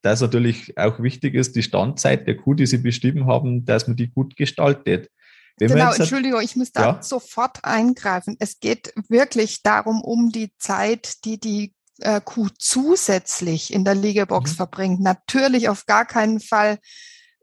das 0.00 0.22
natürlich 0.22 0.76
auch 0.78 1.02
wichtig 1.02 1.34
ist, 1.34 1.54
die 1.54 1.62
Standzeit 1.62 2.26
der 2.26 2.36
Kuh, 2.36 2.54
die 2.54 2.66
Sie 2.66 2.78
beschrieben 2.78 3.26
haben, 3.26 3.64
dass 3.66 3.86
man 3.86 3.96
die 3.96 4.10
gut 4.10 4.36
gestaltet. 4.36 5.10
Wenn 5.58 5.68
genau, 5.68 5.92
Entschuldigung, 5.92 6.40
ich 6.40 6.56
muss 6.56 6.72
da 6.72 6.82
ja? 6.82 7.02
sofort 7.02 7.64
eingreifen. 7.64 8.36
Es 8.40 8.58
geht 8.58 8.92
wirklich 9.08 9.62
darum, 9.62 10.02
um 10.02 10.30
die 10.30 10.52
Zeit, 10.58 11.24
die 11.24 11.38
die 11.38 11.74
äh, 12.00 12.20
Kuh 12.20 12.48
zusätzlich 12.58 13.72
in 13.72 13.84
der 13.84 13.94
Liegebox 13.94 14.52
mhm. 14.52 14.56
verbringt. 14.56 15.00
Natürlich 15.00 15.68
auf 15.68 15.86
gar 15.86 16.06
keinen 16.06 16.40
Fall 16.40 16.78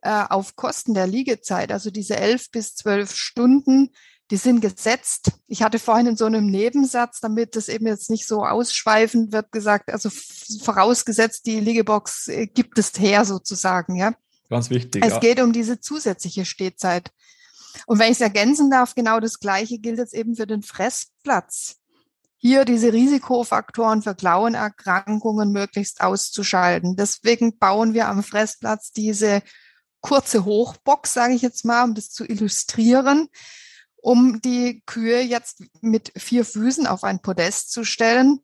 äh, 0.01 0.23
auf 0.29 0.55
Kosten 0.55 0.93
der 0.93 1.07
Liegezeit. 1.07 1.71
Also 1.71 1.89
diese 1.89 2.17
elf 2.17 2.51
bis 2.51 2.75
zwölf 2.75 3.15
Stunden, 3.15 3.91
die 4.29 4.37
sind 4.37 4.61
gesetzt. 4.61 5.31
Ich 5.47 5.61
hatte 5.61 5.79
vorhin 5.79 6.07
in 6.07 6.17
so 6.17 6.25
einem 6.25 6.47
Nebensatz, 6.47 7.19
damit 7.19 7.55
das 7.55 7.67
eben 7.67 7.87
jetzt 7.87 8.09
nicht 8.09 8.25
so 8.25 8.45
ausschweifend 8.45 9.31
wird, 9.31 9.51
gesagt, 9.51 9.91
also 9.91 10.09
vorausgesetzt, 10.63 11.45
die 11.45 11.59
Liegebox 11.59 12.27
äh, 12.27 12.47
gibt 12.47 12.77
es 12.77 12.91
her 12.97 13.25
sozusagen, 13.25 13.95
ja. 13.95 14.13
Ganz 14.49 14.69
wichtig. 14.69 15.03
Es 15.05 15.13
ja. 15.13 15.19
geht 15.19 15.39
um 15.39 15.53
diese 15.53 15.79
zusätzliche 15.79 16.43
Stehzeit. 16.43 17.11
Und 17.85 17.99
wenn 17.99 18.11
ich 18.11 18.17
es 18.17 18.21
ergänzen 18.21 18.69
darf, 18.69 18.95
genau 18.95 19.19
das 19.19 19.39
Gleiche 19.39 19.79
gilt 19.79 19.97
jetzt 19.97 20.13
eben 20.13 20.35
für 20.35 20.47
den 20.47 20.63
Fressplatz. 20.63 21.77
Hier 22.37 22.65
diese 22.65 22.91
Risikofaktoren 22.91 24.01
für 24.01 24.15
Klauenerkrankungen 24.15 25.51
möglichst 25.51 26.01
auszuschalten. 26.01 26.95
Deswegen 26.95 27.59
bauen 27.59 27.93
wir 27.93 28.07
am 28.07 28.23
Fressplatz 28.23 28.91
diese 28.91 29.43
kurze 30.01 30.43
Hochbox, 30.43 31.13
sage 31.13 31.35
ich 31.35 31.43
jetzt 31.43 31.65
mal, 31.65 31.83
um 31.83 31.93
das 31.93 32.09
zu 32.09 32.25
illustrieren, 32.25 33.27
um 33.95 34.41
die 34.41 34.81
Kühe 34.87 35.21
jetzt 35.21 35.63
mit 35.81 36.11
vier 36.17 36.43
Füßen 36.43 36.87
auf 36.87 37.03
ein 37.03 37.21
Podest 37.21 37.71
zu 37.71 37.83
stellen, 37.83 38.39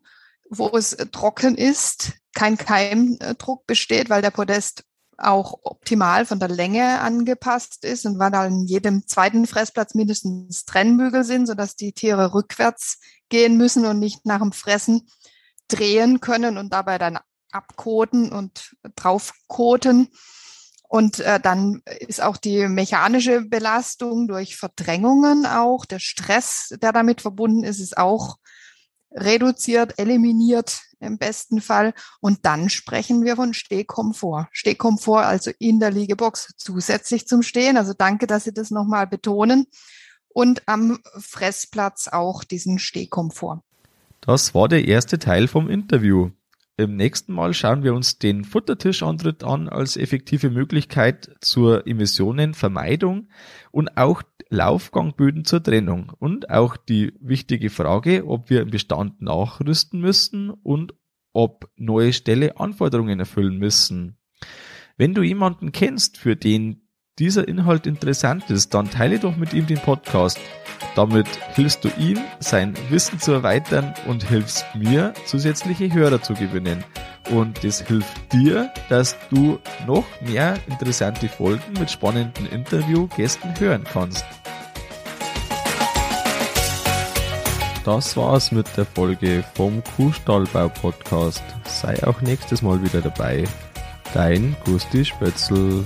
wo 0.49 0.69
es 0.77 0.95
trocken 1.11 1.55
ist, 1.55 2.13
kein 2.35 2.57
Keimdruck 2.57 3.65
besteht, 3.65 4.09
weil 4.09 4.21
der 4.21 4.31
Podest 4.31 4.83
auch 5.17 5.59
optimal 5.63 6.25
von 6.25 6.39
der 6.39 6.49
Länge 6.49 6.99
angepasst 6.99 7.83
ist 7.83 8.05
und 8.05 8.19
weil 8.19 8.33
an 8.35 8.65
jedem 8.65 9.07
zweiten 9.07 9.47
Fressplatz 9.47 9.95
mindestens 9.95 10.65
Trennbügel 10.65 11.23
sind, 11.23 11.47
sodass 11.47 11.75
die 11.75 11.93
Tiere 11.93 12.33
rückwärts 12.33 12.99
gehen 13.29 13.57
müssen 13.57 13.85
und 13.85 13.99
nicht 13.99 14.25
nach 14.25 14.39
dem 14.39 14.51
Fressen 14.51 15.09
drehen 15.67 16.21
können 16.21 16.57
und 16.57 16.71
dabei 16.71 16.97
dann 16.97 17.19
abkoten 17.51 18.31
und 18.31 18.75
draufkoten. 18.95 20.09
Und 20.89 21.19
äh, 21.19 21.39
dann 21.39 21.81
ist 21.85 22.21
auch 22.21 22.37
die 22.37 22.67
mechanische 22.67 23.41
Belastung 23.41 24.27
durch 24.27 24.55
Verdrängungen 24.55 25.45
auch, 25.45 25.85
der 25.85 25.99
Stress, 25.99 26.73
der 26.81 26.93
damit 26.93 27.21
verbunden 27.21 27.63
ist, 27.63 27.79
ist 27.79 27.97
auch 27.97 28.37
reduziert, 29.11 29.99
eliminiert 29.99 30.81
im 30.99 31.17
besten 31.17 31.61
Fall. 31.61 31.93
Und 32.19 32.45
dann 32.45 32.69
sprechen 32.69 33.23
wir 33.23 33.35
von 33.35 33.53
Stehkomfort. 33.53 34.47
Stehkomfort 34.51 35.23
also 35.23 35.51
in 35.59 35.79
der 35.79 35.91
Liegebox 35.91 36.53
zusätzlich 36.57 37.27
zum 37.27 37.41
Stehen. 37.41 37.77
Also 37.77 37.93
danke, 37.97 38.27
dass 38.27 38.45
Sie 38.45 38.53
das 38.53 38.71
nochmal 38.71 39.07
betonen. 39.07 39.67
Und 40.29 40.61
am 40.67 40.99
Fressplatz 41.17 42.07
auch 42.07 42.43
diesen 42.43 42.79
Stehkomfort. 42.79 43.61
Das 44.21 44.53
war 44.53 44.67
der 44.67 44.87
erste 44.87 45.19
Teil 45.19 45.47
vom 45.47 45.69
Interview. 45.69 46.31
Im 46.79 46.95
nächsten 46.95 47.33
Mal 47.33 47.55
schauen 47.55 47.81
wir 47.81 47.95
uns 47.95 48.19
den 48.19 48.43
Futtertischantritt 48.43 49.43
an 49.43 49.67
als 49.67 49.97
effektive 49.97 50.51
Möglichkeit 50.51 51.35
zur 51.41 51.87
Emissionenvermeidung 51.87 53.29
und 53.71 53.97
auch 53.97 54.21
Laufgangböden 54.49 55.43
zur 55.43 55.63
Trennung 55.63 56.13
und 56.19 56.51
auch 56.51 56.77
die 56.77 57.13
wichtige 57.19 57.71
Frage, 57.71 58.27
ob 58.27 58.51
wir 58.51 58.61
im 58.61 58.69
Bestand 58.69 59.23
nachrüsten 59.23 59.99
müssen 59.99 60.51
und 60.51 60.93
ob 61.33 61.67
neue 61.77 62.13
Ställe 62.13 62.59
Anforderungen 62.59 63.19
erfüllen 63.19 63.57
müssen. 63.57 64.19
Wenn 64.97 65.15
du 65.15 65.23
jemanden 65.23 65.71
kennst, 65.71 66.17
für 66.17 66.35
den 66.35 66.86
dieser 67.19 67.47
Inhalt 67.47 67.87
interessant 67.87 68.49
ist, 68.49 68.73
dann 68.73 68.89
teile 68.89 69.19
doch 69.19 69.35
mit 69.35 69.53
ihm 69.53 69.65
den 69.65 69.79
Podcast. 69.79 70.39
Damit 70.95 71.27
hilfst 71.53 71.83
du 71.83 71.89
ihm, 71.97 72.19
sein 72.39 72.73
Wissen 72.89 73.19
zu 73.19 73.31
erweitern 73.31 73.93
und 74.07 74.23
hilfst 74.23 74.65
mir, 74.75 75.13
zusätzliche 75.25 75.91
Hörer 75.91 76.21
zu 76.21 76.33
gewinnen. 76.33 76.83
Und 77.29 77.63
das 77.63 77.81
hilft 77.81 78.31
dir, 78.31 78.71
dass 78.89 79.15
du 79.29 79.59
noch 79.85 80.05
mehr 80.21 80.57
interessante 80.67 81.27
Folgen 81.27 81.73
mit 81.79 81.91
spannenden 81.91 82.47
Interviewgästen 82.47 83.59
hören 83.59 83.83
kannst. 83.83 84.25
Das 87.83 88.17
war's 88.17 88.51
mit 88.51 88.67
der 88.75 88.85
Folge 88.85 89.43
vom 89.55 89.81
Kuhstallbau 89.95 90.67
Podcast. 90.67 91.43
Sei 91.63 91.95
auch 92.05 92.21
nächstes 92.21 92.61
Mal 92.61 92.81
wieder 92.83 93.01
dabei. 93.01 93.45
Dein 94.13 94.55
Gusti 94.65 95.05
Spötzl. 95.05 95.83